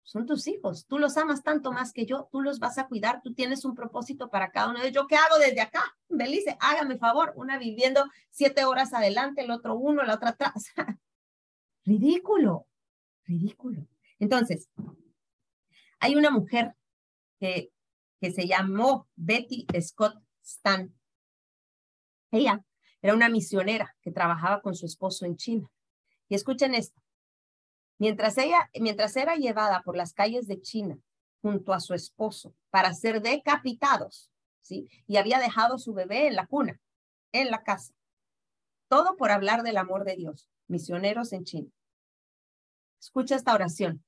son 0.05 0.27
tus 0.27 0.49
hijos, 0.49 0.87
tú 0.87 0.99
los 0.99 1.17
amas 1.17 1.43
tanto 1.43 1.73
más 1.73 1.93
que 1.93 2.07
yo, 2.07 2.29
tú 2.33 2.41
los 2.41 2.59
vas 2.59 2.77
a 2.79 2.89
cuidar, 2.89 3.23
tú 3.23 3.35
tienes 3.35 3.65
un 3.65 3.75
propósito 3.75 4.29
para 4.29 4.51
cada 4.51 4.71
uno 4.71 4.81
de 4.81 4.89
ellos. 4.89 5.03
¿Yo 5.03 5.07
qué 5.07 5.17
hago 5.17 5.39
desde 5.39 5.61
acá? 5.61 5.97
Belice, 6.09 6.57
hágame 6.61 6.99
favor, 6.99 7.33
una 7.37 7.57
viviendo 7.57 8.05
siete 8.31 8.65
horas 8.65 8.93
adelante, 8.93 9.43
el 9.43 9.51
otro 9.51 9.77
uno, 9.77 10.03
la 10.03 10.15
otra 10.15 10.31
atrás. 10.31 10.73
ridículo, 11.85 12.67
ridículo. 13.25 13.87
Entonces, 14.19 14.69
hay 16.01 16.17
una 16.17 16.31
mujer 16.31 16.75
que, 17.39 17.73
que 18.21 18.33
se 18.33 18.47
llamó 18.47 19.09
Betty 19.15 19.67
Scott 19.81 20.17
Stan. 20.43 20.93
Ella 22.33 22.65
era 23.03 23.15
una 23.15 23.29
misionera 23.29 23.95
que 24.01 24.13
trabajaba 24.13 24.63
con 24.63 24.75
su 24.75 24.87
esposo 24.87 25.27
en 25.27 25.37
China. 25.37 25.71
Y 26.29 26.35
escuchen 26.35 26.75
esto, 26.75 27.03
Mientras 28.03 28.37
ella, 28.37 28.69
mientras 28.81 29.17
era 29.17 29.37
llevada 29.37 29.81
por 29.83 29.97
las 29.97 30.13
calles 30.13 30.49
de 30.49 30.61
China 30.61 30.99
junto 31.41 31.73
a 31.73 31.79
su 31.79 31.95
esposo 31.95 32.53
para 32.71 32.93
ser 32.95 33.23
decapitados, 33.23 34.29
¿sí? 34.61 34.89
Y 35.07 35.19
había 35.19 35.39
dejado 35.39 35.79
su 35.79 35.95
bebé 35.95 36.27
en 36.27 36.35
la 36.35 36.49
cuna, 36.49 36.81
en 37.31 37.53
la 37.53 37.63
casa. 37.63 37.95
Todo 38.89 39.17
por 39.17 39.31
hablar 39.31 39.63
del 39.63 39.77
amor 39.77 40.03
de 40.03 40.17
Dios, 40.17 40.49
misioneros 40.67 41.33
en 41.33 41.45
China. 41.45 41.71
Escucha 43.01 43.37
esta 43.37 43.55
oración. 43.55 44.05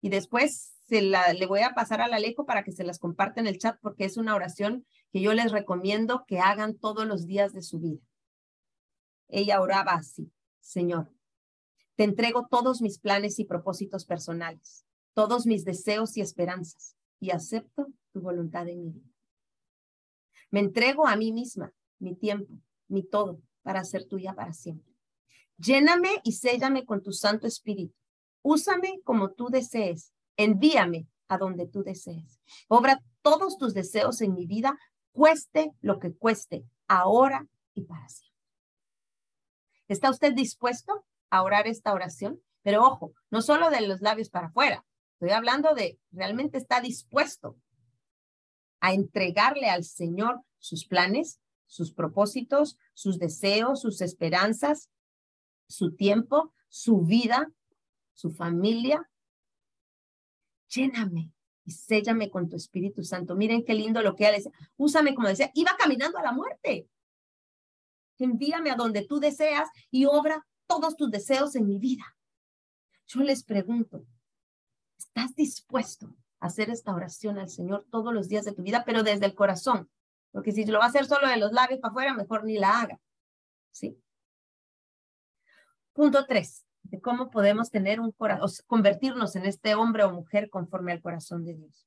Y 0.00 0.08
después 0.08 0.72
se 0.88 1.02
la, 1.02 1.34
le 1.34 1.44
voy 1.44 1.60
a 1.60 1.74
pasar 1.74 2.00
a 2.00 2.08
la 2.08 2.16
Alejo 2.16 2.46
para 2.46 2.64
que 2.64 2.72
se 2.72 2.84
las 2.84 2.98
comparte 2.98 3.40
en 3.40 3.46
el 3.46 3.58
chat 3.58 3.78
porque 3.82 4.06
es 4.06 4.16
una 4.16 4.34
oración 4.34 4.86
que 5.14 5.20
yo 5.20 5.32
les 5.32 5.52
recomiendo 5.52 6.24
que 6.26 6.40
hagan 6.40 6.76
todos 6.76 7.06
los 7.06 7.24
días 7.24 7.52
de 7.52 7.62
su 7.62 7.78
vida. 7.78 8.02
Ella 9.28 9.60
oraba 9.60 9.92
así, 9.92 10.28
Señor, 10.58 11.08
te 11.94 12.02
entrego 12.02 12.48
todos 12.50 12.82
mis 12.82 12.98
planes 12.98 13.38
y 13.38 13.44
propósitos 13.44 14.06
personales, 14.06 14.84
todos 15.12 15.46
mis 15.46 15.64
deseos 15.64 16.16
y 16.16 16.20
esperanzas, 16.20 16.96
y 17.20 17.30
acepto 17.30 17.86
tu 18.10 18.22
voluntad 18.22 18.66
en 18.66 18.82
mi 18.82 18.90
vida. 18.90 19.08
Me 20.50 20.58
entrego 20.58 21.06
a 21.06 21.14
mí 21.14 21.30
misma, 21.30 21.72
mi 22.00 22.16
tiempo, 22.16 22.52
mi 22.88 23.04
todo, 23.04 23.40
para 23.62 23.84
ser 23.84 24.06
tuya 24.06 24.34
para 24.34 24.52
siempre. 24.52 24.92
Lléname 25.58 26.22
y 26.24 26.32
séllame 26.32 26.84
con 26.84 27.04
tu 27.04 27.12
Santo 27.12 27.46
Espíritu. 27.46 27.94
Úsame 28.42 29.00
como 29.04 29.30
tú 29.30 29.46
desees. 29.48 30.12
Envíame 30.36 31.06
a 31.28 31.38
donde 31.38 31.68
tú 31.68 31.84
desees. 31.84 32.40
Obra 32.66 33.00
todos 33.22 33.58
tus 33.58 33.74
deseos 33.74 34.20
en 34.20 34.34
mi 34.34 34.46
vida, 34.46 34.76
cueste 35.14 35.72
lo 35.80 35.98
que 36.00 36.12
cueste, 36.12 36.66
ahora 36.88 37.46
y 37.72 37.84
para 37.84 38.06
siempre. 38.08 38.34
¿Está 39.88 40.10
usted 40.10 40.34
dispuesto 40.34 41.06
a 41.30 41.42
orar 41.42 41.66
esta 41.66 41.94
oración, 41.94 42.42
pero 42.62 42.82
ojo, 42.82 43.14
no 43.30 43.40
solo 43.40 43.70
de 43.70 43.80
los 43.86 44.00
labios 44.00 44.28
para 44.28 44.48
afuera, 44.48 44.84
estoy 45.14 45.30
hablando 45.30 45.74
de 45.74 45.98
realmente 46.10 46.58
está 46.58 46.80
dispuesto 46.80 47.56
a 48.80 48.92
entregarle 48.92 49.70
al 49.70 49.84
Señor 49.84 50.42
sus 50.58 50.84
planes, 50.86 51.40
sus 51.66 51.92
propósitos, 51.92 52.76
sus 52.92 53.18
deseos, 53.18 53.80
sus 53.82 54.00
esperanzas, 54.00 54.90
su 55.68 55.94
tiempo, 55.94 56.52
su 56.68 57.02
vida, 57.02 57.52
su 58.14 58.30
familia. 58.30 59.08
Lléname 60.68 61.32
y 61.64 61.72
séllame 61.72 62.30
con 62.30 62.48
tu 62.48 62.56
Espíritu 62.56 63.02
Santo. 63.02 63.34
Miren 63.34 63.64
qué 63.64 63.74
lindo 63.74 64.02
lo 64.02 64.14
que 64.14 64.26
él 64.26 64.34
decía. 64.36 64.52
Úsame 64.76 65.14
como 65.14 65.28
decía, 65.28 65.50
iba 65.54 65.76
caminando 65.78 66.18
a 66.18 66.22
la 66.22 66.32
muerte. 66.32 66.88
Envíame 68.18 68.70
a 68.70 68.76
donde 68.76 69.04
tú 69.06 69.18
deseas 69.18 69.68
y 69.90 70.04
obra 70.04 70.46
todos 70.66 70.96
tus 70.96 71.10
deseos 71.10 71.56
en 71.56 71.66
mi 71.66 71.78
vida. 71.78 72.16
Yo 73.06 73.20
les 73.20 73.42
pregunto, 73.42 74.06
¿estás 74.98 75.34
dispuesto 75.34 76.14
a 76.40 76.46
hacer 76.46 76.70
esta 76.70 76.94
oración 76.94 77.38
al 77.38 77.48
Señor 77.48 77.86
todos 77.90 78.14
los 78.14 78.28
días 78.28 78.44
de 78.44 78.52
tu 78.52 78.62
vida, 78.62 78.84
pero 78.84 79.02
desde 79.02 79.26
el 79.26 79.34
corazón? 79.34 79.90
Porque 80.30 80.52
si 80.52 80.64
lo 80.64 80.78
va 80.78 80.86
a 80.86 80.88
hacer 80.88 81.06
solo 81.06 81.28
de 81.28 81.36
los 81.36 81.52
labios 81.52 81.80
para 81.80 81.90
afuera, 81.90 82.14
mejor 82.14 82.44
ni 82.44 82.58
la 82.58 82.80
haga. 82.80 83.00
¿Sí? 83.70 83.98
Punto 85.92 86.26
tres, 86.26 86.63
de 86.84 87.00
cómo 87.00 87.30
podemos 87.30 87.70
tener 87.70 88.00
un 88.00 88.12
corazón, 88.12 88.64
convertirnos 88.66 89.36
en 89.36 89.46
este 89.46 89.74
hombre 89.74 90.04
o 90.04 90.12
mujer 90.12 90.48
conforme 90.50 90.92
al 90.92 91.02
corazón 91.02 91.44
de 91.44 91.54
Dios. 91.54 91.86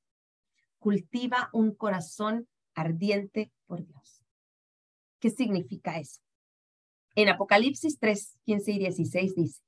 Cultiva 0.80 1.50
un 1.54 1.74
corazón 1.74 2.48
ardiente 2.76 3.52
por 3.66 3.86
Dios. 3.86 4.24
¿Qué 5.20 5.30
significa 5.30 5.98
eso? 5.98 6.22
En 7.16 7.30
Apocalipsis 7.30 7.98
3, 8.00 8.38
15 8.46 8.72
y 8.72 8.80
16 8.80 9.36
dice, 9.36 9.64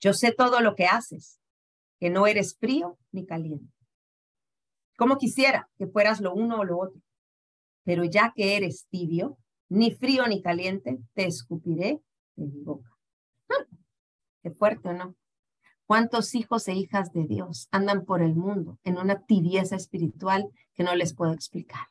yo 0.00 0.12
sé 0.12 0.32
todo 0.32 0.60
lo 0.60 0.76
que 0.76 0.86
haces, 0.86 1.40
que 1.98 2.10
no 2.10 2.26
eres 2.26 2.56
frío 2.56 2.98
ni 3.10 3.26
caliente. 3.26 3.72
Como 4.96 5.18
quisiera 5.18 5.68
que 5.76 5.86
fueras 5.86 6.20
lo 6.20 6.34
uno 6.34 6.60
o 6.60 6.64
lo 6.64 6.78
otro, 6.78 7.00
pero 7.84 8.04
ya 8.04 8.32
que 8.34 8.56
eres 8.56 8.86
tibio, 8.88 9.38
ni 9.68 9.92
frío 9.92 10.26
ni 10.26 10.40
caliente, 10.40 10.98
te 11.14 11.26
escupiré 11.26 12.00
de 12.36 12.46
mi 12.46 12.62
boca. 12.62 12.97
Qué 14.42 14.50
fuerte, 14.50 14.92
¿no? 14.92 15.14
¿Cuántos 15.86 16.34
hijos 16.34 16.68
e 16.68 16.74
hijas 16.74 17.12
de 17.12 17.24
Dios 17.24 17.68
andan 17.70 18.04
por 18.04 18.22
el 18.22 18.34
mundo 18.34 18.78
en 18.84 18.98
una 18.98 19.24
tibieza 19.24 19.74
espiritual 19.76 20.48
que 20.74 20.82
no 20.82 20.94
les 20.94 21.14
puedo 21.14 21.32
explicar? 21.32 21.88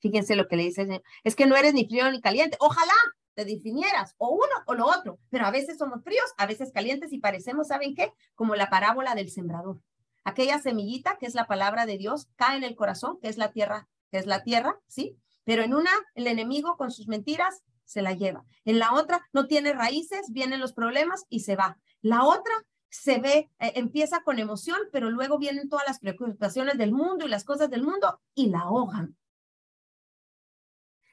Fíjense 0.00 0.36
lo 0.36 0.48
que 0.48 0.56
le 0.56 0.64
dice. 0.64 1.02
Es 1.24 1.36
que 1.36 1.46
no 1.46 1.56
eres 1.56 1.74
ni 1.74 1.86
frío 1.86 2.10
ni 2.10 2.20
caliente. 2.20 2.56
Ojalá, 2.60 2.92
te 3.34 3.44
definieras 3.44 4.16
o 4.18 4.30
uno 4.30 4.64
o 4.66 4.74
lo 4.74 4.86
otro, 4.86 5.20
pero 5.30 5.46
a 5.46 5.52
veces 5.52 5.78
somos 5.78 6.02
fríos, 6.02 6.26
a 6.38 6.46
veces 6.46 6.72
calientes 6.72 7.12
y 7.12 7.20
parecemos, 7.20 7.68
¿saben 7.68 7.94
qué? 7.94 8.12
Como 8.34 8.56
la 8.56 8.68
parábola 8.68 9.14
del 9.14 9.30
sembrador. 9.30 9.80
Aquella 10.24 10.58
semillita 10.58 11.18
que 11.18 11.26
es 11.26 11.34
la 11.34 11.46
palabra 11.46 11.86
de 11.86 11.98
Dios 11.98 12.26
cae 12.34 12.56
en 12.56 12.64
el 12.64 12.74
corazón, 12.74 13.20
que 13.22 13.28
es 13.28 13.38
la 13.38 13.52
tierra, 13.52 13.86
que 14.10 14.18
es 14.18 14.26
la 14.26 14.42
tierra, 14.42 14.80
¿sí? 14.88 15.16
Pero 15.44 15.62
en 15.62 15.72
una, 15.72 15.92
el 16.16 16.26
enemigo 16.26 16.76
con 16.76 16.90
sus 16.90 17.06
mentiras 17.06 17.62
se 17.88 18.02
la 18.02 18.12
lleva. 18.12 18.44
En 18.66 18.78
la 18.78 18.92
otra 18.92 19.26
no 19.32 19.46
tiene 19.46 19.72
raíces, 19.72 20.30
vienen 20.30 20.60
los 20.60 20.74
problemas 20.74 21.24
y 21.30 21.40
se 21.40 21.56
va. 21.56 21.78
La 22.02 22.24
otra 22.24 22.52
se 22.90 23.18
ve, 23.18 23.50
eh, 23.58 23.72
empieza 23.76 24.22
con 24.22 24.38
emoción, 24.38 24.78
pero 24.92 25.10
luego 25.10 25.38
vienen 25.38 25.70
todas 25.70 25.86
las 25.86 25.98
preocupaciones 25.98 26.76
del 26.76 26.92
mundo 26.92 27.24
y 27.24 27.30
las 27.30 27.44
cosas 27.44 27.70
del 27.70 27.82
mundo 27.82 28.20
y 28.34 28.50
la 28.50 28.60
ahogan. 28.60 29.16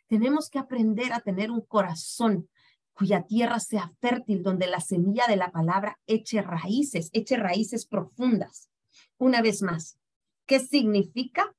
Tenemos 0.07 0.49
que 0.49 0.59
aprender 0.59 1.13
a 1.13 1.21
tener 1.21 1.49
un 1.49 1.61
corazón 1.61 2.49
cuya 2.93 3.23
tierra 3.23 3.59
sea 3.59 3.91
fértil, 4.01 4.43
donde 4.43 4.67
la 4.67 4.81
semilla 4.81 5.27
de 5.27 5.37
la 5.37 5.51
palabra 5.51 5.97
eche 6.07 6.41
raíces, 6.41 7.09
eche 7.13 7.37
raíces 7.37 7.85
profundas. 7.85 8.69
Una 9.17 9.41
vez 9.41 9.61
más, 9.61 9.97
¿qué 10.45 10.59
significa 10.59 11.55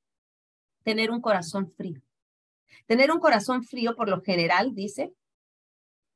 tener 0.83 1.09
un 1.09 1.21
corazón 1.21 1.73
frío? 1.75 2.01
Tener 2.87 3.11
un 3.11 3.19
corazón 3.19 3.63
frío, 3.63 3.95
por 3.95 4.09
lo 4.09 4.21
general, 4.21 4.73
dice, 4.73 5.13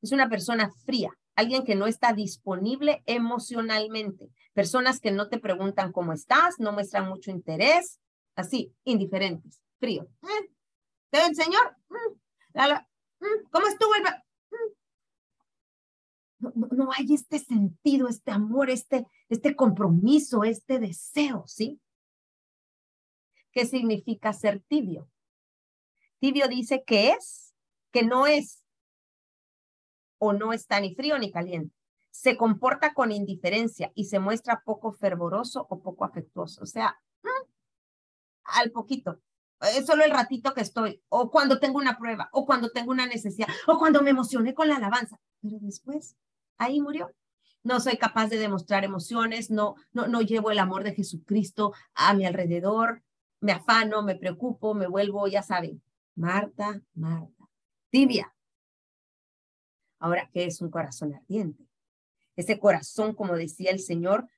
es 0.00 0.10
una 0.10 0.28
persona 0.28 0.72
fría, 0.84 1.16
alguien 1.36 1.64
que 1.64 1.74
no 1.74 1.86
está 1.86 2.12
disponible 2.14 3.02
emocionalmente, 3.06 4.30
personas 4.54 4.98
que 4.98 5.12
no 5.12 5.28
te 5.28 5.38
preguntan 5.38 5.92
cómo 5.92 6.12
estás, 6.12 6.58
no 6.58 6.72
muestran 6.72 7.08
mucho 7.08 7.30
interés, 7.30 8.00
así, 8.34 8.74
indiferentes, 8.84 9.62
frío. 9.78 10.08
Eh, 10.22 10.50
¿Te 11.10 11.18
ve 11.18 11.26
el 11.26 11.36
Señor? 11.36 11.76
Mm, 11.90 12.64
mm, 13.20 13.50
¿Cómo 13.50 13.66
estuvo 13.66 13.94
el... 13.94 14.04
No, 16.74 16.90
hay 16.90 17.14
este 17.14 17.38
sentido, 17.38 18.08
este 18.08 18.32
amor, 18.32 18.70
este, 18.70 19.06
este 19.28 19.54
compromiso, 19.54 20.42
este 20.42 20.80
deseo, 20.80 21.44
¿sí? 21.46 21.80
¿Qué 23.52 23.66
significa 23.66 24.32
ser 24.32 24.60
tibio? 24.66 25.08
Tibio 26.22 26.46
dice 26.46 26.84
que 26.86 27.10
es, 27.10 27.52
que 27.90 28.04
no 28.04 28.28
es, 28.28 28.62
o 30.18 30.32
no 30.32 30.52
está 30.52 30.78
ni 30.78 30.94
frío 30.94 31.18
ni 31.18 31.32
caliente. 31.32 31.74
Se 32.12 32.36
comporta 32.36 32.94
con 32.94 33.10
indiferencia 33.10 33.90
y 33.96 34.04
se 34.04 34.20
muestra 34.20 34.62
poco 34.64 34.92
fervoroso 34.92 35.66
o 35.68 35.82
poco 35.82 36.04
afectuoso. 36.04 36.62
O 36.62 36.66
sea, 36.66 36.96
mm, 37.24 37.50
al 38.44 38.70
poquito. 38.70 39.20
Es 39.62 39.84
solo 39.84 40.04
el 40.04 40.12
ratito 40.12 40.54
que 40.54 40.60
estoy, 40.60 41.02
o 41.08 41.28
cuando 41.28 41.58
tengo 41.58 41.78
una 41.78 41.98
prueba, 41.98 42.28
o 42.30 42.46
cuando 42.46 42.70
tengo 42.70 42.92
una 42.92 43.06
necesidad, 43.06 43.48
o 43.66 43.76
cuando 43.80 44.00
me 44.00 44.10
emocioné 44.10 44.54
con 44.54 44.68
la 44.68 44.76
alabanza. 44.76 45.18
Pero 45.40 45.58
después, 45.60 46.14
ahí 46.56 46.80
murió. 46.80 47.10
No 47.64 47.80
soy 47.80 47.96
capaz 47.96 48.28
de 48.28 48.38
demostrar 48.38 48.84
emociones, 48.84 49.50
no, 49.50 49.74
no, 49.90 50.06
no 50.06 50.20
llevo 50.20 50.52
el 50.52 50.60
amor 50.60 50.84
de 50.84 50.94
Jesucristo 50.94 51.72
a 51.94 52.14
mi 52.14 52.26
alrededor, 52.26 53.02
me 53.40 53.50
afano, 53.50 54.02
me 54.02 54.14
preocupo, 54.14 54.72
me 54.72 54.86
vuelvo, 54.86 55.26
ya 55.26 55.42
saben, 55.42 55.82
Marta, 56.14 56.82
Marta, 56.94 57.48
tibia. 57.90 58.34
Ahora, 59.98 60.28
¿qué 60.32 60.46
es 60.46 60.60
un 60.60 60.70
corazón 60.70 61.14
ardiente? 61.14 61.64
Ese 62.36 62.58
corazón, 62.58 63.14
como 63.14 63.36
decía 63.36 63.70
el 63.70 63.80
Señor, 63.80 64.28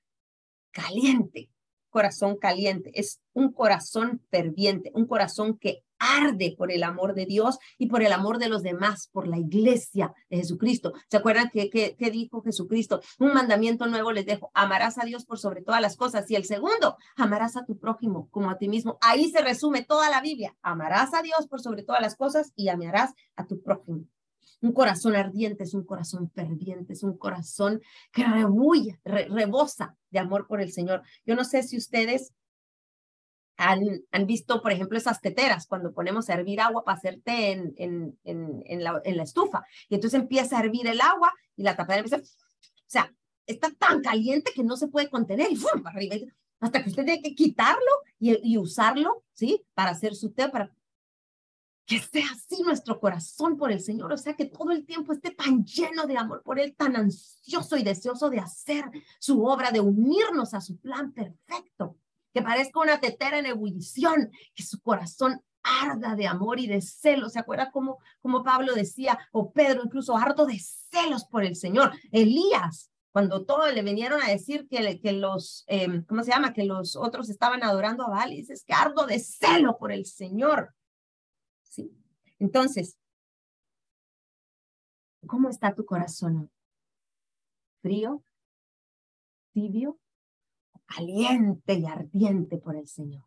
caliente, 0.71 1.51
corazón 1.89 2.37
caliente, 2.37 2.91
es 2.95 3.21
un 3.33 3.53
corazón 3.53 4.21
ferviente, 4.31 4.91
un 4.95 5.07
corazón 5.07 5.59
que 5.59 5.85
arde 6.05 6.55
por 6.57 6.71
el 6.71 6.83
amor 6.83 7.15
de 7.15 7.27
Dios 7.27 7.59
y 7.79 7.87
por 7.87 8.03
el 8.03 8.13
amor 8.13 8.39
de 8.39 8.49
los 8.49 8.63
demás, 8.63 9.09
por 9.13 9.27
la 9.27 9.39
iglesia 9.39 10.13
de 10.31 10.39
Jesucristo. 10.39 10.93
¿Se 11.09 11.17
acuerdan 11.17 11.51
que, 11.51 11.71
que, 11.71 12.11
dijo 12.11 12.43
Jesucristo? 12.43 13.01
Un 13.19 13.33
mandamiento 13.33 13.87
nuevo 13.87 14.13
les 14.13 14.27
dejo, 14.27 14.51
amarás 14.55 14.99
a 14.99 15.05
Dios 15.05 15.25
por 15.25 15.39
sobre 15.39 15.63
todas 15.63 15.81
las 15.81 15.97
cosas. 15.97 16.31
Y 16.31 16.37
el 16.37 16.45
segundo, 16.45 16.97
amarás 17.17 17.57
a 17.57 17.65
tu 17.65 17.79
prójimo 17.79 18.29
como 18.31 18.51
a 18.51 18.59
ti 18.59 18.69
mismo. 18.69 18.99
Ahí 19.01 19.31
se 19.31 19.43
resume 19.43 19.83
toda 19.83 20.11
la 20.11 20.21
Biblia. 20.21 20.55
Amarás 20.63 21.15
a 21.15 21.23
Dios 21.23 21.47
por 21.49 21.61
sobre 21.61 21.83
todas 21.83 22.03
las 22.03 22.17
cosas 22.17 22.53
y 22.57 22.69
amarás 22.69 23.15
a 23.37 23.47
tu 23.47 23.63
prójimo. 23.63 24.05
Un 24.61 24.73
corazón 24.73 25.15
ardiente 25.15 25.65
es 25.65 25.75
un 25.75 25.85
corazón 25.85 26.31
ferviente, 26.31 26.95
es 26.95 27.03
un 27.03 27.19
corazón 27.19 27.83
que 28.13 28.25
rebulla, 28.25 28.99
rebosa 29.05 29.95
de 30.11 30.19
amor 30.21 30.47
por 30.47 30.63
el 30.63 30.73
Señor. 30.73 31.03
Yo 31.27 31.35
no 31.35 31.45
sé 31.45 31.63
si 31.63 31.77
ustedes 31.77 32.33
han, 33.57 34.03
han, 34.11 34.27
visto, 34.27 34.63
por 34.63 34.73
ejemplo, 34.73 34.99
esas 34.99 35.21
teteras 35.21 35.67
cuando 35.67 35.93
ponemos 35.93 36.29
a 36.29 36.35
hervir 36.35 36.61
agua 36.61 36.85
para 36.85 36.97
hacer 36.97 37.21
té 37.23 37.53
en, 37.53 37.75
en, 37.77 38.19
en, 38.25 38.85
la, 38.85 39.01
en, 39.05 39.17
la, 39.17 39.23
estufa. 39.23 39.65
Y 39.89 39.95
entonces 39.95 40.21
empieza 40.21 40.57
a 40.57 40.61
hervir 40.61 40.87
el 40.87 41.01
agua 41.01 41.33
y 41.57 41.63
la 41.63 41.77
tapadera 41.77 42.05
empieza, 42.05 42.23
o 42.23 42.87
sea, 42.87 43.13
está 43.47 43.71
tan 43.73 44.03
caliente 44.03 44.53
que 44.55 44.65
no 44.65 44.77
se 44.77 44.89
puede 44.89 45.09
contener 45.09 45.51
y 45.53 45.57
¡fum! 45.57 45.83
para 45.83 45.97
arriba. 45.97 46.17
Hasta 46.61 46.83
que 46.83 46.91
usted 46.91 47.05
tiene 47.05 47.23
que 47.23 47.35
quitarlo 47.35 47.91
y, 48.19 48.53
y 48.53 48.59
usarlo, 48.59 49.25
¿sí? 49.33 49.65
Para 49.75 49.91
hacer 49.91 50.15
su 50.15 50.33
té, 50.33 50.49
para 50.49 50.73
que 51.87 51.99
sea 51.99 52.27
así 52.33 52.63
nuestro 52.63 52.99
corazón 52.99 53.59
por 53.59 53.71
el 53.71 53.81
Señor, 53.81 54.11
o 54.13 54.17
sea, 54.17 54.35
que 54.35 54.47
todo 54.47 54.71
el 54.71 54.87
tiempo 54.87 55.13
esté 55.13 55.33
tan 55.33 55.65
lleno 55.65 56.07
de 56.07 56.17
amor 56.17 56.43
por 56.43 56.59
Él, 56.59 56.75
tan 56.75 56.97
ansioso 56.97 57.77
y 57.77 57.83
deseoso 57.83 58.31
de 58.31 58.39
hacer 58.39 58.87
su 59.19 59.45
obra, 59.45 59.71
de 59.71 59.81
unirnos 59.81 60.55
a 60.55 60.63
su 60.63 60.79
plan 60.79 61.13
perfecto 61.13 61.99
que 62.35 62.43
parezca 62.43 62.81
una 62.81 63.01
tetera 63.01 63.39
en 63.39 63.47
ebullición, 63.47 64.31
que 64.55 64.65
su 64.65 64.81
corazón 64.83 65.41
arda 65.63 66.17
de 66.17 66.27
amor 66.27 66.59
y 66.59 66.67
de 66.67 66.83
celos. 66.83 67.33
¿Se 67.33 67.39
acuerda 67.39 67.71
cómo, 67.71 67.99
como 68.21 68.43
Pablo 68.43 68.75
decía, 68.75 69.19
o 69.33 69.53
Pedro 69.53 69.83
incluso, 69.85 70.17
harto 70.17 70.45
de 70.45 70.59
celos 70.59 71.25
por 71.25 71.45
el 71.45 71.55
Señor? 71.55 71.93
Elías, 72.11 72.91
cuando 73.13 73.45
todos 73.47 73.73
le 73.73 73.83
vinieron 73.83 74.21
a 74.21 74.29
decir 74.29 74.67
que, 74.69 75.01
que 75.01 75.13
los, 75.13 75.65
em, 75.69 76.05
¿cómo 76.05 76.25
se 76.25 76.33
llama? 76.33 76.53
Que 76.53 76.65
los 76.65 76.97
otros 76.97 77.31
estaban 77.31 77.63
adorando 77.63 78.05
a 78.05 78.11
Baal, 78.11 78.33
y 78.33 78.39
dices 78.39 78.65
que 78.65 78.75
ardo 78.75 79.07
de 79.07 79.21
celo 79.21 79.79
por 79.79 79.93
el 79.93 80.05
Señor. 80.05 80.75
¿Sí? 81.63 81.97
Entonces, 82.41 82.99
¿cómo 85.27 85.49
está 85.49 85.73
tu 85.73 85.87
corazón? 85.87 86.51
¿Frío? 87.81 88.25
¿Tibio? 89.53 90.01
Caliente 90.87 91.75
y 91.75 91.87
ardiente 91.87 92.59
por 92.59 92.77
el 92.77 92.87
Señor. 92.87 93.25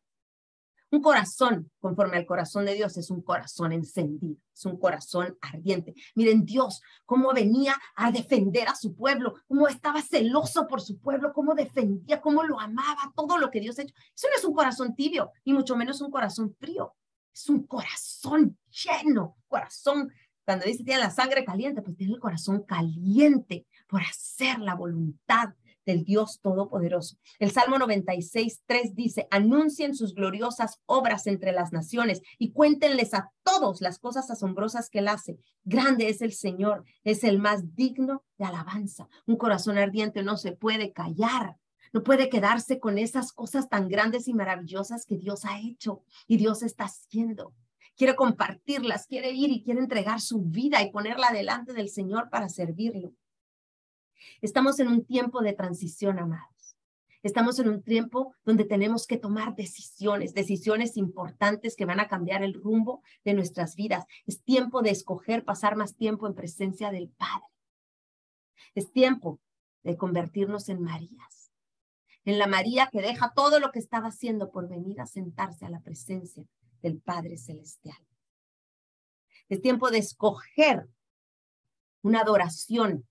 Un 0.89 1.01
corazón 1.01 1.69
conforme 1.79 2.15
al 2.15 2.25
corazón 2.25 2.65
de 2.65 2.73
Dios 2.73 2.95
es 2.95 3.11
un 3.11 3.21
corazón 3.21 3.73
encendido, 3.73 4.37
es 4.53 4.65
un 4.65 4.79
corazón 4.79 5.37
ardiente. 5.41 5.93
Miren 6.15 6.45
Dios, 6.45 6.81
cómo 7.05 7.33
venía 7.33 7.75
a 7.95 8.09
defender 8.09 8.69
a 8.69 8.75
su 8.75 8.95
pueblo, 8.95 9.33
cómo 9.47 9.67
estaba 9.67 10.01
celoso 10.01 10.65
por 10.65 10.79
su 10.79 10.97
pueblo, 10.99 11.33
cómo 11.33 11.55
defendía, 11.55 12.21
cómo 12.21 12.43
lo 12.43 12.57
amaba, 12.57 13.11
todo 13.15 13.37
lo 13.37 13.51
que 13.51 13.59
Dios 13.59 13.77
ha 13.77 13.81
hecho. 13.81 13.93
Eso 14.15 14.27
no 14.29 14.37
es 14.37 14.45
un 14.45 14.53
corazón 14.53 14.95
tibio, 14.95 15.31
ni 15.43 15.51
mucho 15.51 15.75
menos 15.75 15.99
un 15.99 16.09
corazón 16.09 16.55
frío. 16.57 16.95
Es 17.33 17.49
un 17.49 17.67
corazón 17.67 18.57
lleno, 18.69 19.35
corazón. 19.49 20.09
Cuando 20.45 20.65
dice 20.65 20.85
tiene 20.85 21.01
la 21.01 21.11
sangre 21.11 21.43
caliente, 21.43 21.81
pues 21.81 21.97
tiene 21.97 22.13
el 22.13 22.19
corazón 22.21 22.63
caliente 22.63 23.67
por 23.89 24.01
hacer 24.01 24.59
la 24.59 24.73
voluntad 24.73 25.49
del 25.87 26.03
Dios 26.03 26.39
Todopoderoso. 26.41 27.17
El 27.39 27.49
Salmo 27.49 27.79
96, 27.79 28.61
3 28.67 28.93
dice, 28.93 29.27
anuncien 29.31 29.95
sus 29.95 30.13
gloriosas 30.13 30.79
obras 30.85 31.25
entre 31.25 31.53
las 31.53 31.73
naciones 31.73 32.21
y 32.37 32.51
cuéntenles 32.51 33.15
a 33.15 33.31
todos 33.41 33.81
las 33.81 33.97
cosas 33.97 34.29
asombrosas 34.29 34.91
que 34.91 34.99
él 34.99 35.07
hace. 35.07 35.39
Grande 35.63 36.09
es 36.09 36.21
el 36.21 36.33
Señor, 36.33 36.83
es 37.03 37.23
el 37.23 37.39
más 37.39 37.73
digno 37.75 38.23
de 38.37 38.45
alabanza. 38.45 39.07
Un 39.25 39.37
corazón 39.37 39.79
ardiente 39.79 40.21
no 40.21 40.37
se 40.37 40.51
puede 40.51 40.91
callar. 40.91 41.57
No 41.93 42.03
puede 42.03 42.29
quedarse 42.29 42.79
con 42.79 42.97
esas 42.97 43.31
cosas 43.31 43.69
tan 43.69 43.87
grandes 43.87 44.27
y 44.27 44.33
maravillosas 44.33 45.05
que 45.05 45.17
Dios 45.17 45.45
ha 45.45 45.59
hecho 45.59 46.03
y 46.27 46.35
Dios 46.37 46.61
está 46.61 46.83
haciendo 46.83 47.53
quiere 47.95 48.15
compartirlas, 48.15 49.07
quiere 49.07 49.31
ir 49.31 49.49
y 49.49 49.63
quiere 49.63 49.79
entregar 49.79 50.21
su 50.21 50.43
vida 50.43 50.83
y 50.83 50.91
ponerla 50.91 51.31
delante 51.31 51.73
del 51.73 51.89
Señor 51.89 52.29
para 52.29 52.47
servirlo. 52.47 53.11
Estamos 54.41 54.79
en 54.79 54.87
un 54.87 55.05
tiempo 55.05 55.41
de 55.41 55.53
transición, 55.53 56.19
amados. 56.19 56.57
Estamos 57.23 57.59
en 57.59 57.67
un 57.69 57.81
tiempo 57.81 58.35
donde 58.45 58.63
tenemos 58.63 59.07
que 59.07 59.17
tomar 59.17 59.55
decisiones, 59.55 60.33
decisiones 60.33 60.97
importantes 60.97 61.75
que 61.75 61.85
van 61.85 61.99
a 61.99 62.07
cambiar 62.07 62.43
el 62.43 62.53
rumbo 62.53 63.01
de 63.25 63.33
nuestras 63.33 63.75
vidas. 63.75 64.05
Es 64.25 64.43
tiempo 64.43 64.81
de 64.81 64.91
escoger 64.91 65.43
pasar 65.43 65.75
más 65.75 65.95
tiempo 65.95 66.27
en 66.27 66.35
presencia 66.35 66.91
del 66.91 67.09
Padre. 67.09 67.47
Es 68.75 68.91
tiempo 68.91 69.39
de 69.83 69.97
convertirnos 69.97 70.69
en 70.69 70.81
Marías, 70.81 71.51
en 72.25 72.37
la 72.37 72.47
María 72.47 72.89
que 72.91 73.01
deja 73.01 73.33
todo 73.33 73.59
lo 73.59 73.71
que 73.71 73.79
estaba 73.79 74.09
haciendo 74.09 74.51
por 74.51 74.69
venir 74.69 75.01
a 75.01 75.07
sentarse 75.07 75.65
a 75.65 75.69
la 75.69 75.79
presencia 75.79 76.45
del 76.81 76.99
Padre 76.99 77.37
Celestial. 77.37 77.97
Es 79.49 79.61
tiempo 79.61 79.89
de 79.89 79.97
escoger 79.97 80.87
una 82.01 82.21
adoración 82.21 83.07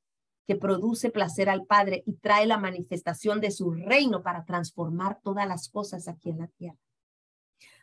que 0.47 0.57
produce 0.57 1.11
placer 1.11 1.49
al 1.49 1.67
Padre 1.67 2.03
y 2.07 2.15
trae 2.15 2.47
la 2.47 2.59
manifestación 2.59 3.41
de 3.41 3.51
su 3.51 3.73
reino 3.73 4.23
para 4.23 4.45
transformar 4.45 5.21
todas 5.23 5.47
las 5.49 5.69
cosas 5.69 6.09
aquí 6.09 6.31
en 6.31 6.39
la 6.39 6.47
tierra. 6.49 6.79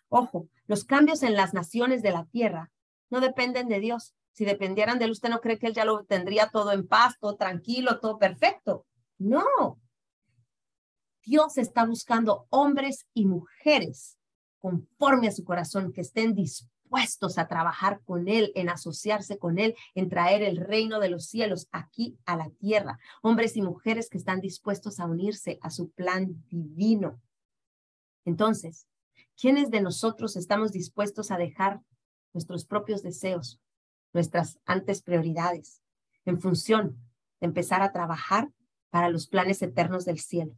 Ojo, 0.10 0.48
los 0.68 0.86
cambios 0.86 1.24
en 1.24 1.34
las 1.34 1.54
naciones 1.54 2.02
de 2.02 2.12
la 2.12 2.26
tierra 2.26 2.72
no 3.10 3.20
dependen 3.20 3.68
de 3.68 3.80
Dios. 3.80 4.16
Si 4.32 4.46
dependieran 4.46 4.98
de 4.98 5.06
él, 5.06 5.12
usted 5.12 5.30
no 5.30 5.42
cree 5.42 5.60
que 5.60 5.68
él 5.68 5.74
ya 5.74 5.86
lo 5.86 6.06
tendría 6.06 6.50
todo 6.50 6.72
en 6.72 6.88
paz, 6.88 7.16
todo 7.20 7.36
tranquilo, 7.36 8.00
todo 8.00 8.18
perfecto. 8.18 8.86
No. 9.18 9.80
Dios 11.24 11.58
está 11.58 11.86
buscando 11.86 12.48
hombres 12.50 13.06
y 13.14 13.26
mujeres 13.26 14.18
conforme 14.60 15.28
a 15.28 15.32
su 15.32 15.44
corazón 15.44 15.92
que 15.92 16.02
estén 16.02 16.34
dispuestos 16.34 16.73
dispuestos 16.94 17.40
a 17.40 17.48
trabajar 17.48 18.02
con 18.06 18.28
Él, 18.28 18.52
en 18.54 18.70
asociarse 18.70 19.40
con 19.40 19.58
Él, 19.58 19.76
en 19.96 20.10
traer 20.10 20.44
el 20.44 20.58
reino 20.58 21.00
de 21.00 21.10
los 21.10 21.26
cielos 21.26 21.68
aquí 21.72 22.20
a 22.26 22.38
la 22.38 22.50
tierra. 22.52 23.00
Hombres 23.24 23.58
y 23.58 23.64
mujeres 23.64 24.10
que 24.10 24.18
están 24.20 24.42
dispuestos 24.42 25.00
a 25.00 25.06
unirse 25.06 25.58
a 25.62 25.72
su 25.72 25.90
plan 25.90 26.44
divino. 26.50 27.20
Entonces, 28.26 28.88
¿quiénes 29.40 29.72
de 29.72 29.82
nosotros 29.82 30.36
estamos 30.36 30.72
dispuestos 30.72 31.32
a 31.32 31.38
dejar 31.38 31.82
nuestros 32.32 32.66
propios 32.66 33.02
deseos, 33.02 33.60
nuestras 34.14 34.60
antes 34.66 35.02
prioridades, 35.02 35.82
en 36.26 36.40
función 36.40 37.00
de 37.40 37.48
empezar 37.48 37.82
a 37.82 37.92
trabajar 37.92 38.52
para 38.92 39.10
los 39.10 39.28
planes 39.28 39.64
eternos 39.64 40.06
del 40.06 40.20
cielo? 40.20 40.56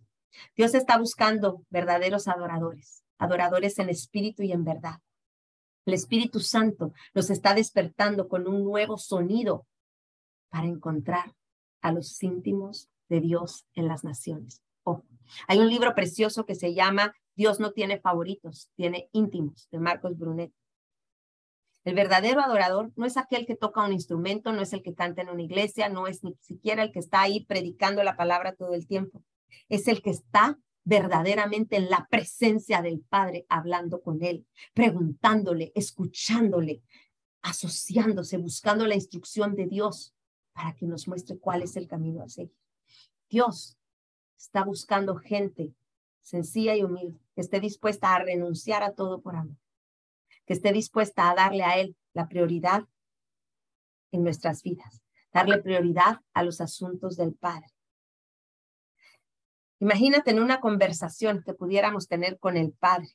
Dios 0.58 0.76
está 0.76 0.98
buscando 0.98 1.64
verdaderos 1.70 2.28
adoradores, 2.28 3.06
adoradores 3.20 3.80
en 3.80 3.88
espíritu 3.88 4.44
y 4.44 4.52
en 4.52 4.66
verdad. 4.66 5.00
El 5.86 5.94
Espíritu 5.94 6.40
Santo 6.40 6.94
nos 7.14 7.30
está 7.30 7.54
despertando 7.54 8.28
con 8.28 8.48
un 8.48 8.64
nuevo 8.64 8.98
sonido 8.98 9.68
para 10.50 10.68
encontrar 10.68 11.36
a 11.82 11.92
los 11.92 12.22
íntimos 12.24 12.90
de 13.08 13.22
Dios 13.22 13.68
en 13.74 13.88
las 13.88 14.04
naciones. 14.04 14.62
hay 15.48 15.60
un 15.60 15.70
libro 15.70 15.94
precioso 15.94 16.46
que 16.46 16.56
se 16.56 16.74
llama 16.74 17.14
Dios 17.36 17.60
no 17.60 17.72
tiene 17.72 18.00
favoritos, 18.00 18.72
tiene 18.76 19.10
íntimos, 19.12 19.68
de 19.72 19.80
Marcos 19.80 20.18
Brunet. 20.18 20.54
El 21.84 21.94
verdadero 21.94 22.42
adorador 22.42 22.92
no 22.96 23.06
es 23.06 23.18
aquel 23.18 23.46
que 23.46 23.56
toca 23.56 23.86
un 23.86 23.94
instrumento, 23.94 24.52
no 24.54 24.62
es 24.62 24.74
el 24.74 24.82
que 24.82 24.96
canta 24.96 25.22
en 25.22 25.30
una 25.30 25.44
iglesia, 25.44 25.90
no 25.90 26.08
es 26.08 26.24
ni 26.24 26.36
siquiera 26.40 26.82
el 26.82 26.92
que 26.92 27.00
está 27.00 27.22
ahí 27.22 27.46
predicando 27.46 28.04
la 28.04 28.16
palabra 28.16 28.56
todo 28.56 28.74
el 28.74 28.88
tiempo. 28.88 29.22
Es 29.70 29.88
el 29.88 30.02
que 30.02 30.10
está 30.10 30.58
verdaderamente 30.86 31.76
en 31.76 31.90
la 31.90 32.08
presencia 32.10 32.82
del 32.82 33.02
Padre, 33.02 33.46
hablando 33.50 34.02
con 34.02 34.24
Él, 34.24 34.46
preguntándole, 34.74 35.72
escuchándole, 35.76 36.84
asociándose, 37.42 38.38
buscando 38.38 38.86
la 38.88 38.96
instrucción 38.96 39.56
de 39.56 39.66
Dios 39.66 40.16
para 40.54 40.74
que 40.76 40.86
nos 40.86 41.08
muestre 41.08 41.38
cuál 41.38 41.64
es 41.64 41.76
el 41.76 41.88
camino 41.88 42.24
a 42.24 42.30
seguir. 42.30 42.56
Dios 43.30 43.78
está 44.38 44.64
buscando 44.64 45.16
gente 45.16 45.74
sencilla 46.22 46.76
y 46.76 46.84
humilde, 46.84 47.20
que 47.36 47.42
esté 47.42 47.60
dispuesta 47.60 48.16
a 48.16 48.20
renunciar 48.20 48.82
a 48.82 48.94
todo 48.94 49.22
por 49.22 49.36
amor, 49.36 49.58
que 50.46 50.54
esté 50.54 50.72
dispuesta 50.72 51.30
a 51.30 51.36
darle 51.36 51.64
a 51.64 51.78
Él 51.80 51.96
la 52.14 52.28
prioridad 52.28 52.86
en 54.12 54.24
nuestras 54.24 54.64
vidas, 54.64 55.04
darle 55.32 55.62
prioridad 55.62 56.22
a 56.34 56.44
los 56.44 56.62
asuntos 56.62 57.16
del 57.16 57.34
Padre. 57.34 57.75
Imagínate 59.80 60.32
en 60.32 60.40
una 60.40 60.60
conversación 60.60 61.44
que 61.44 61.54
pudiéramos 61.54 62.08
tener 62.08 62.40
con 62.40 62.58
el 62.58 62.72
Padre 62.72 63.10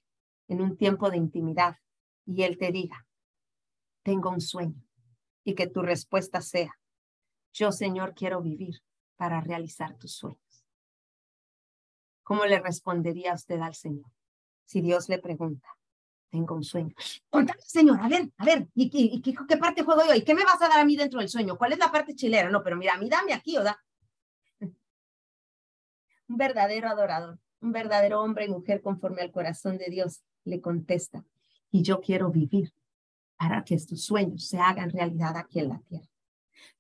en 0.49 0.61
un 0.61 0.77
tiempo 0.77 1.11
de 1.11 1.17
intimidad 1.17 1.77
y 2.27 2.43
Él 2.43 2.59
te 2.59 2.71
diga, 2.71 3.07
tengo 4.03 4.31
un 4.31 4.41
sueño 4.41 4.83
y 5.45 5.55
que 5.55 5.67
tu 5.67 5.83
respuesta 5.83 6.41
sea, 6.41 6.79
yo 7.53 7.73
Señor 7.73 8.15
quiero 8.15 8.43
vivir 8.43 8.83
para 9.17 9.41
realizar 9.41 9.97
tus 9.97 10.13
sueños. 10.15 10.65
¿Cómo 12.23 12.45
le 12.45 12.61
respondería 12.61 13.35
usted 13.35 13.61
al 13.61 13.75
Señor 13.75 14.11
si 14.65 14.81
Dios 14.81 15.09
le 15.09 15.19
pregunta? 15.19 15.69
Tengo 16.31 16.55
un 16.55 16.63
sueño. 16.63 16.95
Contame, 17.29 17.61
Señor, 17.63 18.01
a 18.01 18.09
ver, 18.09 18.31
a 18.37 18.45
ver, 18.45 18.69
¿y, 18.75 19.21
qué, 19.21 19.57
parte 19.57 19.83
juego 19.83 20.03
yo? 20.07 20.15
¿Y 20.15 20.23
qué 20.23 20.33
me 20.33 20.45
vas 20.45 20.63
a 20.63 20.69
dar 20.69 20.79
a 20.79 20.85
mí 20.85 20.95
dentro 20.95 21.19
del 21.19 21.29
sueño? 21.29 21.59
¿Cuál 21.59 21.73
es 21.73 21.79
la 21.79 21.91
parte 21.91 22.15
chilera? 22.15 22.49
No, 22.51 22.63
pero 22.63 22.77
mira, 22.77 22.95
a 22.95 22.99
mí 22.99 23.09
dame 23.09 23.33
aquí, 23.33 23.57
¿o 23.57 23.65
da? 23.65 23.83
Un 26.31 26.37
verdadero 26.37 26.89
adorador, 26.89 27.41
un 27.61 27.73
verdadero 27.73 28.23
hombre 28.23 28.45
y 28.45 28.49
mujer 28.49 28.83
conforme 28.83 29.21
al 29.21 29.33
corazón 29.33 29.79
de 29.79 29.91
Dios, 29.91 30.23
le 30.45 30.61
contesta, 30.61 31.25
y 31.73 31.83
yo 31.83 32.01
quiero 32.01 32.31
vivir 32.31 32.73
para 33.37 33.65
que 33.65 33.75
estos 33.75 34.05
sueños 34.05 34.47
se 34.47 34.61
hagan 34.61 34.91
realidad 34.91 35.37
aquí 35.37 35.59
en 35.59 35.71
la 35.71 35.81
tierra. 35.81 36.07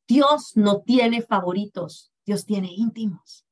Dios 0.07 0.53
no 0.55 0.83
tiene 0.83 1.21
favoritos, 1.21 2.13
Dios 2.25 2.47
tiene 2.47 2.69
íntimos. 2.73 3.45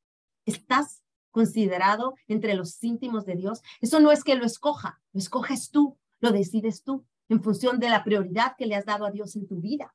¿Estás 0.46 1.02
considerado 1.32 2.14
entre 2.28 2.54
los 2.54 2.80
íntimos 2.84 3.26
de 3.26 3.34
Dios? 3.34 3.60
Eso 3.80 3.98
no 3.98 4.12
es 4.12 4.22
que 4.22 4.36
lo 4.36 4.46
escoja, 4.46 5.00
lo 5.12 5.18
escoges 5.18 5.72
tú, 5.72 5.98
lo 6.20 6.30
decides 6.30 6.84
tú, 6.84 7.04
en 7.28 7.42
función 7.42 7.80
de 7.80 7.90
la 7.90 8.04
prioridad 8.04 8.54
que 8.56 8.66
le 8.66 8.76
has 8.76 8.84
dado 8.84 9.04
a 9.04 9.10
Dios 9.10 9.34
en 9.34 9.48
tu 9.48 9.56
vida. 9.56 9.92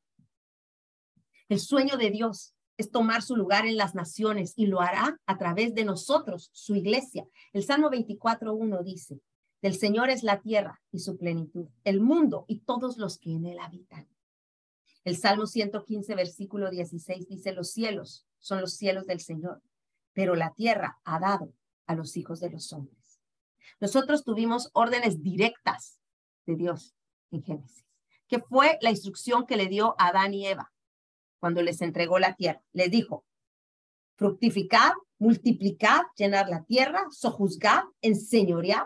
El 1.48 1.62
sueño 1.62 1.96
de 1.96 2.10
Dios 2.10 2.54
es 2.78 2.92
tomar 2.92 3.22
su 3.22 3.36
lugar 3.36 3.66
en 3.66 3.78
las 3.78 3.96
naciones 3.96 4.54
y 4.56 4.66
lo 4.66 4.82
hará 4.82 5.20
a 5.26 5.38
través 5.38 5.74
de 5.76 5.86
nosotros, 5.86 6.50
su 6.54 6.76
iglesia. 6.76 7.26
El 7.52 7.64
Salmo 7.64 7.90
24.1 7.90 8.84
dice, 8.84 9.22
del 9.62 9.76
Señor 9.76 10.10
es 10.10 10.24
la 10.24 10.42
tierra 10.42 10.82
y 10.92 11.00
su 11.00 11.18
plenitud, 11.18 11.68
el 11.84 12.02
mundo 12.02 12.46
y 12.48 12.60
todos 12.60 12.98
los 12.98 13.18
que 13.18 13.32
en 13.32 13.46
él 13.46 13.60
habitan. 13.60 14.10
El 15.06 15.18
Salmo 15.18 15.46
115, 15.46 16.16
versículo 16.16 16.70
16 16.70 17.28
dice, 17.28 17.54
los 17.54 17.72
cielos 17.72 18.26
son 18.40 18.62
los 18.62 18.74
cielos 18.74 19.06
del 19.06 19.20
Señor, 19.20 19.62
pero 20.14 20.36
la 20.36 20.54
tierra 20.54 21.00
ha 21.04 21.20
dado 21.20 21.54
a 21.86 21.96
los 21.96 22.18
hijos 22.18 22.40
de 22.40 22.50
los 22.50 22.74
hombres. 22.74 23.22
Nosotros 23.80 24.24
tuvimos 24.24 24.70
órdenes 24.74 25.22
directas 25.22 26.00
de 26.46 26.56
Dios 26.56 26.96
en 27.32 27.44
Génesis, 27.44 27.86
que 28.28 28.40
fue 28.40 28.78
la 28.82 28.90
instrucción 28.90 29.46
que 29.46 29.58
le 29.58 29.68
dio 29.68 29.96
a 29.98 30.08
Adán 30.08 30.34
y 30.34 30.48
Eva 30.48 30.73
cuando 31.44 31.62
les 31.62 31.82
entregó 31.82 32.20
la 32.20 32.36
tierra. 32.36 32.62
Les 32.72 32.90
dijo, 32.90 33.26
fructificad, 34.16 34.94
multiplicad, 35.20 36.04
llenar 36.16 36.48
la 36.48 36.64
tierra, 36.64 37.06
sojuzgad, 37.10 37.84
enseñoread. 38.02 38.84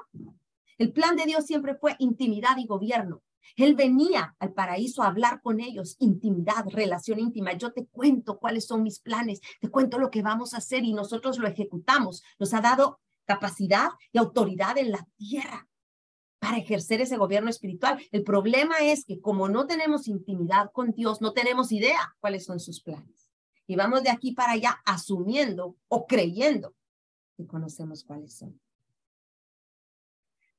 El 0.80 0.92
plan 0.92 1.16
de 1.16 1.26
Dios 1.26 1.46
siempre 1.46 1.76
fue 1.76 1.96
intimidad 2.00 2.58
y 2.58 2.66
gobierno. 2.66 3.22
Él 3.58 3.76
venía 3.76 4.36
al 4.40 4.54
paraíso 4.54 5.04
a 5.04 5.08
hablar 5.10 5.40
con 5.44 5.60
ellos, 5.60 5.98
intimidad, 6.00 6.66
relación 6.72 7.20
íntima. 7.20 7.54
Yo 7.54 7.74
te 7.74 7.86
cuento 7.86 8.40
cuáles 8.40 8.66
son 8.66 8.82
mis 8.82 9.02
planes, 9.02 9.40
te 9.62 9.70
cuento 9.70 10.00
lo 10.00 10.10
que 10.10 10.24
vamos 10.24 10.56
a 10.56 10.58
hacer 10.58 10.84
y 10.84 10.94
nosotros 10.94 11.38
lo 11.38 11.48
ejecutamos. 11.48 12.24
Nos 12.40 12.56
ha 12.56 12.62
dado 12.62 13.00
capacidad 13.26 13.90
y 14.12 14.18
autoridad 14.18 14.80
en 14.80 14.90
la 14.90 15.08
tierra 15.16 15.68
para 16.40 16.58
ejercer 16.58 17.02
ese 17.02 17.18
gobierno 17.18 17.50
espiritual. 17.50 18.00
El 18.12 18.24
problema 18.24 18.78
es 18.80 19.06
que 19.06 19.20
como 19.20 19.50
no 19.50 19.66
tenemos 19.68 20.08
intimidad 20.08 20.72
con 20.72 20.92
Dios, 20.92 21.22
no 21.22 21.34
tenemos 21.34 21.72
idea 21.72 22.16
cuáles 22.20 22.46
son 22.46 22.60
sus 22.60 22.82
planes. 22.82 23.32
Y 23.66 23.76
vamos 23.76 24.04
de 24.04 24.10
aquí 24.10 24.34
para 24.34 24.54
allá 24.54 24.78
asumiendo 24.86 25.76
o 25.88 26.08
creyendo 26.08 26.76
que 27.36 27.46
conocemos 27.46 28.04
cuáles 28.04 28.38
son. 28.38 28.60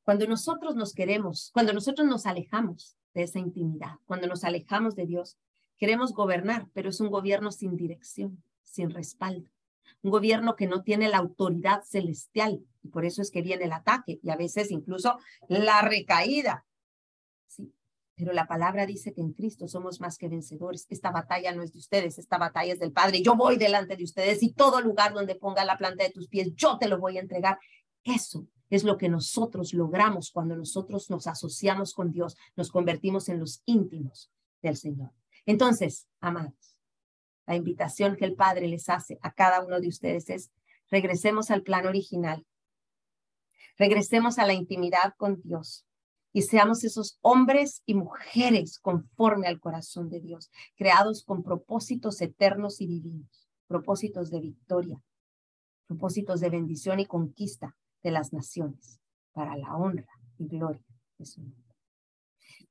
Cuando 0.02 0.26
nosotros 0.26 0.74
nos 0.74 0.94
queremos, 0.94 1.50
cuando 1.52 1.72
nosotros 1.72 2.06
nos 2.06 2.26
alejamos 2.26 2.96
de 3.14 3.22
esa 3.22 3.38
intimidad, 3.38 3.96
cuando 4.06 4.26
nos 4.26 4.44
alejamos 4.44 4.94
de 4.94 5.06
Dios, 5.06 5.38
queremos 5.76 6.12
gobernar, 6.12 6.68
pero 6.72 6.90
es 6.90 7.00
un 7.00 7.08
gobierno 7.08 7.52
sin 7.52 7.76
dirección, 7.76 8.42
sin 8.62 8.90
respaldo 8.90 9.50
un 10.02 10.10
gobierno 10.10 10.56
que 10.56 10.66
no 10.66 10.82
tiene 10.82 11.08
la 11.08 11.18
autoridad 11.18 11.82
celestial 11.82 12.64
por 12.88 13.04
eso 13.04 13.22
es 13.22 13.30
que 13.30 13.42
viene 13.42 13.64
el 13.64 13.72
ataque 13.72 14.18
y 14.22 14.30
a 14.30 14.36
veces 14.36 14.70
incluso 14.70 15.18
la 15.48 15.82
recaída. 15.82 16.64
Sí, 17.46 17.72
pero 18.14 18.32
la 18.32 18.46
palabra 18.46 18.86
dice 18.86 19.12
que 19.12 19.20
en 19.20 19.32
Cristo 19.32 19.68
somos 19.68 20.00
más 20.00 20.18
que 20.18 20.28
vencedores. 20.28 20.86
Esta 20.90 21.10
batalla 21.10 21.54
no 21.54 21.62
es 21.62 21.72
de 21.72 21.78
ustedes, 21.78 22.18
esta 22.18 22.38
batalla 22.38 22.72
es 22.72 22.80
del 22.80 22.92
Padre. 22.92 23.22
Yo 23.22 23.36
voy 23.36 23.56
delante 23.56 23.96
de 23.96 24.04
ustedes 24.04 24.42
y 24.42 24.52
todo 24.52 24.80
lugar 24.80 25.14
donde 25.14 25.36
ponga 25.36 25.64
la 25.64 25.78
planta 25.78 26.04
de 26.04 26.10
tus 26.10 26.28
pies, 26.28 26.52
yo 26.54 26.78
te 26.78 26.88
lo 26.88 26.98
voy 26.98 27.18
a 27.18 27.20
entregar. 27.20 27.58
Eso 28.04 28.46
es 28.70 28.84
lo 28.84 28.98
que 28.98 29.08
nosotros 29.08 29.72
logramos 29.72 30.30
cuando 30.30 30.56
nosotros 30.56 31.10
nos 31.10 31.26
asociamos 31.26 31.94
con 31.94 32.12
Dios, 32.12 32.36
nos 32.56 32.70
convertimos 32.70 33.28
en 33.28 33.40
los 33.40 33.62
íntimos 33.64 34.30
del 34.62 34.76
Señor. 34.76 35.12
Entonces, 35.46 36.08
amados, 36.20 36.78
la 37.46 37.56
invitación 37.56 38.16
que 38.16 38.26
el 38.26 38.34
Padre 38.34 38.68
les 38.68 38.88
hace 38.88 39.18
a 39.22 39.32
cada 39.32 39.64
uno 39.64 39.80
de 39.80 39.88
ustedes 39.88 40.28
es, 40.28 40.50
regresemos 40.90 41.50
al 41.50 41.62
plan 41.62 41.86
original, 41.86 42.44
regresemos 43.78 44.38
a 44.38 44.46
la 44.46 44.52
intimidad 44.52 45.14
con 45.16 45.40
Dios 45.42 45.86
y 46.32 46.42
seamos 46.42 46.84
esos 46.84 47.18
hombres 47.22 47.82
y 47.86 47.94
mujeres 47.94 48.78
conforme 48.78 49.46
al 49.46 49.60
corazón 49.60 50.10
de 50.10 50.20
Dios, 50.20 50.50
creados 50.76 51.24
con 51.24 51.42
propósitos 51.42 52.20
eternos 52.20 52.80
y 52.80 52.86
divinos, 52.86 53.48
propósitos 53.66 54.30
de 54.30 54.40
victoria, 54.40 55.00
propósitos 55.86 56.40
de 56.40 56.50
bendición 56.50 57.00
y 57.00 57.06
conquista 57.06 57.76
de 58.02 58.10
las 58.10 58.32
naciones 58.32 59.00
para 59.32 59.56
la 59.56 59.74
honra 59.74 60.08
y 60.38 60.46
gloria 60.46 60.84
de 61.16 61.24
su 61.24 61.40
nombre. 61.40 61.64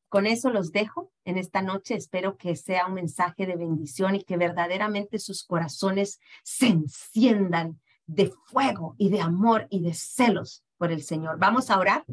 Con 0.09 0.25
eso 0.25 0.51
los 0.51 0.71
dejo 0.71 1.11
en 1.25 1.37
esta 1.37 1.61
noche. 1.61 1.95
Espero 1.95 2.37
que 2.37 2.55
sea 2.55 2.87
un 2.87 2.93
mensaje 2.93 3.45
de 3.45 3.57
bendición 3.57 4.15
y 4.15 4.23
que 4.23 4.37
verdaderamente 4.37 5.19
sus 5.19 5.43
corazones 5.43 6.19
se 6.43 6.67
enciendan 6.67 7.81
de 8.05 8.31
fuego 8.45 8.95
y 8.97 9.09
de 9.09 9.19
amor 9.19 9.67
y 9.69 9.81
de 9.81 9.93
celos 9.93 10.63
por 10.77 10.91
el 10.91 11.03
Señor. 11.03 11.37
Vamos 11.37 11.69
a 11.69 11.79
orar 11.79 12.05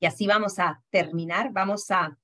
y 0.00 0.06
así 0.06 0.26
vamos 0.26 0.58
a 0.58 0.82
terminar. 0.90 1.52
Vamos 1.52 1.90
a, 1.90 2.18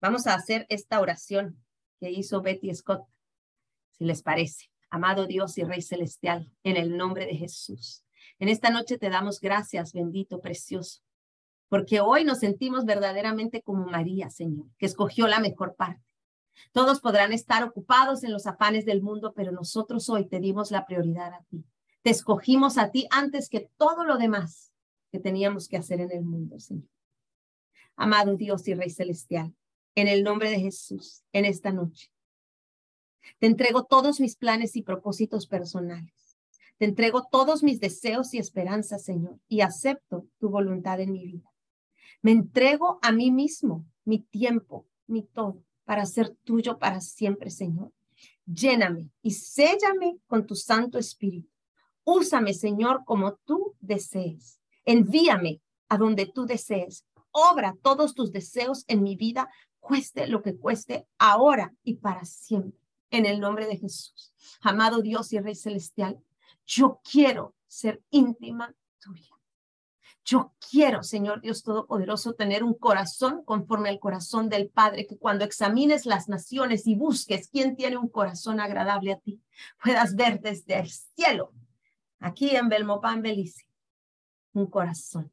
vamos 0.00 0.26
a 0.26 0.34
hacer 0.34 0.66
esta 0.68 1.00
oración 1.00 1.62
que 1.98 2.10
hizo 2.10 2.42
Betty 2.42 2.74
Scott, 2.74 3.06
si 3.92 4.04
les 4.04 4.22
parece. 4.22 4.70
Amado 4.90 5.26
Dios 5.26 5.58
y 5.58 5.64
Rey 5.64 5.82
Celestial, 5.82 6.52
en 6.62 6.76
el 6.76 6.96
nombre 6.96 7.26
de 7.26 7.34
Jesús. 7.34 8.04
En 8.38 8.48
esta 8.48 8.70
noche 8.70 8.98
te 8.98 9.10
damos 9.10 9.40
gracias, 9.40 9.92
bendito, 9.92 10.40
precioso 10.40 11.02
porque 11.68 12.00
hoy 12.00 12.24
nos 12.24 12.38
sentimos 12.38 12.84
verdaderamente 12.84 13.62
como 13.62 13.86
María, 13.86 14.30
Señor, 14.30 14.66
que 14.78 14.86
escogió 14.86 15.26
la 15.26 15.40
mejor 15.40 15.74
parte. 15.74 16.02
Todos 16.72 17.00
podrán 17.00 17.32
estar 17.32 17.62
ocupados 17.64 18.24
en 18.24 18.32
los 18.32 18.46
afanes 18.46 18.84
del 18.84 19.02
mundo, 19.02 19.32
pero 19.34 19.52
nosotros 19.52 20.08
hoy 20.08 20.26
te 20.26 20.40
dimos 20.40 20.70
la 20.70 20.86
prioridad 20.86 21.34
a 21.34 21.44
ti. 21.50 21.64
Te 22.06 22.12
escogimos 22.12 22.78
a 22.78 22.92
ti 22.92 23.08
antes 23.10 23.48
que 23.48 23.68
todo 23.76 24.04
lo 24.04 24.16
demás 24.16 24.72
que 25.10 25.18
teníamos 25.18 25.66
que 25.66 25.76
hacer 25.76 26.00
en 26.00 26.12
el 26.12 26.22
mundo, 26.22 26.60
Señor. 26.60 26.88
Amado 27.96 28.36
Dios 28.36 28.68
y 28.68 28.74
Rey 28.74 28.90
Celestial, 28.90 29.52
en 29.96 30.06
el 30.06 30.22
nombre 30.22 30.48
de 30.48 30.60
Jesús, 30.60 31.24
en 31.32 31.44
esta 31.44 31.72
noche, 31.72 32.12
te 33.40 33.48
entrego 33.48 33.86
todos 33.86 34.20
mis 34.20 34.36
planes 34.36 34.76
y 34.76 34.82
propósitos 34.82 35.48
personales. 35.48 36.38
Te 36.78 36.84
entrego 36.84 37.26
todos 37.28 37.64
mis 37.64 37.80
deseos 37.80 38.34
y 38.34 38.38
esperanzas, 38.38 39.02
Señor, 39.02 39.40
y 39.48 39.62
acepto 39.62 40.28
tu 40.38 40.48
voluntad 40.48 41.00
en 41.00 41.10
mi 41.10 41.24
vida. 41.24 41.52
Me 42.22 42.30
entrego 42.30 43.00
a 43.02 43.10
mí 43.10 43.32
mismo, 43.32 43.84
mi 44.04 44.20
tiempo, 44.20 44.86
mi 45.08 45.24
todo, 45.24 45.60
para 45.84 46.06
ser 46.06 46.36
tuyo 46.44 46.78
para 46.78 47.00
siempre, 47.00 47.50
Señor. 47.50 47.92
Lléname 48.44 49.10
y 49.22 49.32
séllame 49.32 50.20
con 50.28 50.46
tu 50.46 50.54
Santo 50.54 50.98
Espíritu. 50.98 51.55
Úsame, 52.08 52.54
Señor, 52.54 53.02
como 53.04 53.34
tú 53.44 53.74
desees. 53.80 54.60
Envíame 54.84 55.60
a 55.88 55.98
donde 55.98 56.26
tú 56.26 56.46
desees. 56.46 57.04
Obra 57.32 57.74
todos 57.82 58.14
tus 58.14 58.30
deseos 58.30 58.84
en 58.86 59.02
mi 59.02 59.16
vida 59.16 59.50
cueste 59.80 60.28
lo 60.28 60.40
que 60.40 60.56
cueste, 60.56 61.08
ahora 61.18 61.74
y 61.82 61.94
para 61.94 62.24
siempre, 62.24 62.78
en 63.10 63.26
el 63.26 63.40
nombre 63.40 63.66
de 63.66 63.76
Jesús. 63.76 64.32
Amado 64.60 65.02
Dios 65.02 65.32
y 65.32 65.40
Rey 65.40 65.56
Celestial, 65.56 66.20
yo 66.64 67.00
quiero 67.02 67.56
ser 67.66 68.00
íntima 68.10 68.72
tuya. 69.00 69.34
Yo 70.24 70.54
quiero, 70.70 71.02
Señor 71.02 71.40
Dios 71.40 71.64
Todopoderoso, 71.64 72.34
tener 72.34 72.62
un 72.62 72.74
corazón 72.74 73.44
conforme 73.44 73.88
al 73.88 73.98
corazón 73.98 74.48
del 74.48 74.68
Padre, 74.68 75.08
que 75.08 75.18
cuando 75.18 75.44
examines 75.44 76.06
las 76.06 76.28
naciones 76.28 76.86
y 76.86 76.94
busques 76.94 77.48
quién 77.48 77.74
tiene 77.74 77.96
un 77.96 78.08
corazón 78.08 78.60
agradable 78.60 79.12
a 79.12 79.18
ti, 79.18 79.42
puedas 79.82 80.14
ver 80.14 80.40
desde 80.40 80.78
el 80.78 80.88
cielo, 80.88 81.52
aquí 82.18 82.54
en 82.56 82.68
Belmopán, 82.68 83.22
Belice, 83.22 83.66
un 84.52 84.66
corazón 84.66 85.32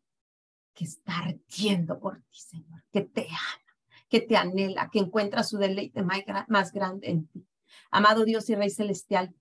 que 0.73 0.85
está 0.85 1.19
ardiendo 1.19 1.99
por 1.99 2.17
ti, 2.17 2.39
Señor, 2.39 2.83
que 2.91 3.01
te 3.01 3.27
ama, 3.27 3.75
que 4.09 4.21
te 4.21 4.37
anhela, 4.37 4.89
que 4.91 4.99
encuentra 4.99 5.43
su 5.43 5.57
deleite 5.57 6.03
más 6.47 6.71
grande 6.71 7.09
en 7.09 7.27
ti. 7.27 7.47
Amado 7.91 8.25
Dios 8.25 8.49
y 8.49 8.55
Rey 8.55 8.69
Celestial, 8.69 9.33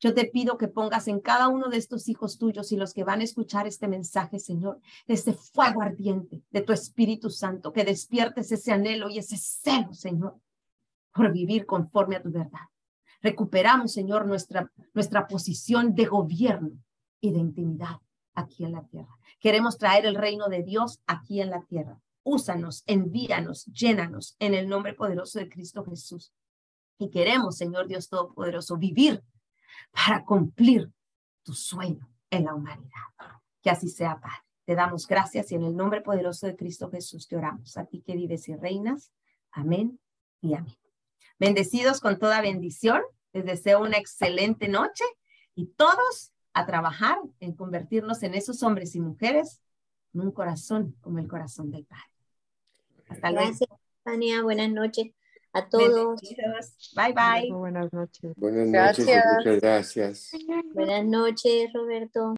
yo 0.00 0.12
te 0.12 0.26
pido 0.26 0.58
que 0.58 0.68
pongas 0.68 1.08
en 1.08 1.20
cada 1.20 1.48
uno 1.48 1.68
de 1.68 1.78
estos 1.78 2.08
hijos 2.08 2.36
tuyos 2.36 2.72
y 2.72 2.76
los 2.76 2.92
que 2.92 3.04
van 3.04 3.20
a 3.20 3.24
escuchar 3.24 3.66
este 3.66 3.88
mensaje, 3.88 4.38
Señor, 4.38 4.80
ese 5.06 5.32
fuego 5.32 5.80
ardiente 5.80 6.42
de 6.50 6.60
tu 6.60 6.72
Espíritu 6.72 7.30
Santo, 7.30 7.72
que 7.72 7.84
despiertes 7.84 8.52
ese 8.52 8.72
anhelo 8.72 9.08
y 9.08 9.18
ese 9.18 9.38
celo, 9.38 9.94
Señor, 9.94 10.38
por 11.12 11.32
vivir 11.32 11.64
conforme 11.64 12.16
a 12.16 12.22
tu 12.22 12.30
verdad. 12.30 12.68
Recuperamos, 13.24 13.94
Señor, 13.94 14.26
nuestra, 14.26 14.70
nuestra 14.92 15.26
posición 15.26 15.94
de 15.94 16.04
gobierno 16.04 16.72
y 17.22 17.32
de 17.32 17.38
intimidad 17.38 17.96
aquí 18.34 18.66
en 18.66 18.72
la 18.72 18.84
tierra. 18.84 19.16
Queremos 19.40 19.78
traer 19.78 20.04
el 20.04 20.14
reino 20.14 20.48
de 20.48 20.62
Dios 20.62 21.00
aquí 21.06 21.40
en 21.40 21.48
la 21.48 21.62
tierra. 21.62 21.98
Úsanos, 22.22 22.84
envíanos, 22.86 23.64
llénanos 23.64 24.36
en 24.40 24.52
el 24.52 24.68
nombre 24.68 24.92
poderoso 24.92 25.38
de 25.38 25.48
Cristo 25.48 25.82
Jesús. 25.86 26.34
Y 26.98 27.08
queremos, 27.08 27.56
Señor 27.56 27.88
Dios 27.88 28.10
Todopoderoso, 28.10 28.76
vivir 28.76 29.24
para 29.90 30.22
cumplir 30.22 30.92
tu 31.44 31.54
sueño 31.54 32.06
en 32.28 32.44
la 32.44 32.54
humanidad. 32.54 33.08
Que 33.62 33.70
así 33.70 33.88
sea, 33.88 34.20
Padre. 34.20 34.36
Te 34.66 34.74
damos 34.74 35.06
gracias 35.06 35.50
y 35.50 35.54
en 35.54 35.64
el 35.64 35.74
nombre 35.74 36.02
poderoso 36.02 36.46
de 36.46 36.56
Cristo 36.56 36.90
Jesús 36.90 37.26
te 37.26 37.38
oramos. 37.38 37.78
A 37.78 37.86
ti 37.86 38.02
que 38.02 38.16
vives 38.16 38.50
y 38.50 38.54
reinas. 38.54 39.12
Amén 39.50 39.98
y 40.42 40.52
amén. 40.52 40.83
Bendecidos 41.38 42.00
con 42.00 42.18
toda 42.18 42.40
bendición. 42.40 43.02
Les 43.32 43.44
deseo 43.44 43.82
una 43.82 43.98
excelente 43.98 44.68
noche 44.68 45.04
y 45.54 45.66
todos 45.66 46.32
a 46.52 46.66
trabajar 46.66 47.18
en 47.40 47.52
convertirnos 47.54 48.22
en 48.22 48.34
esos 48.34 48.62
hombres 48.62 48.94
y 48.94 49.00
mujeres 49.00 49.60
en 50.14 50.20
un 50.20 50.30
corazón 50.30 50.96
como 51.00 51.18
el 51.18 51.26
corazón 51.26 51.70
del 51.70 51.84
Padre. 51.84 52.02
Hasta 53.08 53.30
luego. 53.30 53.48
Gracias, 53.48 53.70
Tania. 54.04 54.42
Buenas 54.42 54.70
noches 54.70 55.12
a 55.52 55.68
todos. 55.68 56.20
Bye 56.94 57.12
bye. 57.12 57.52
Buenas 57.52 57.92
noches. 57.92 58.32
Buenas 58.36 58.68
noches. 58.68 59.22
Muchas 59.36 59.60
gracias. 59.60 60.30
Buenas 60.72 61.04
noches, 61.04 61.70
Roberto. 61.72 62.32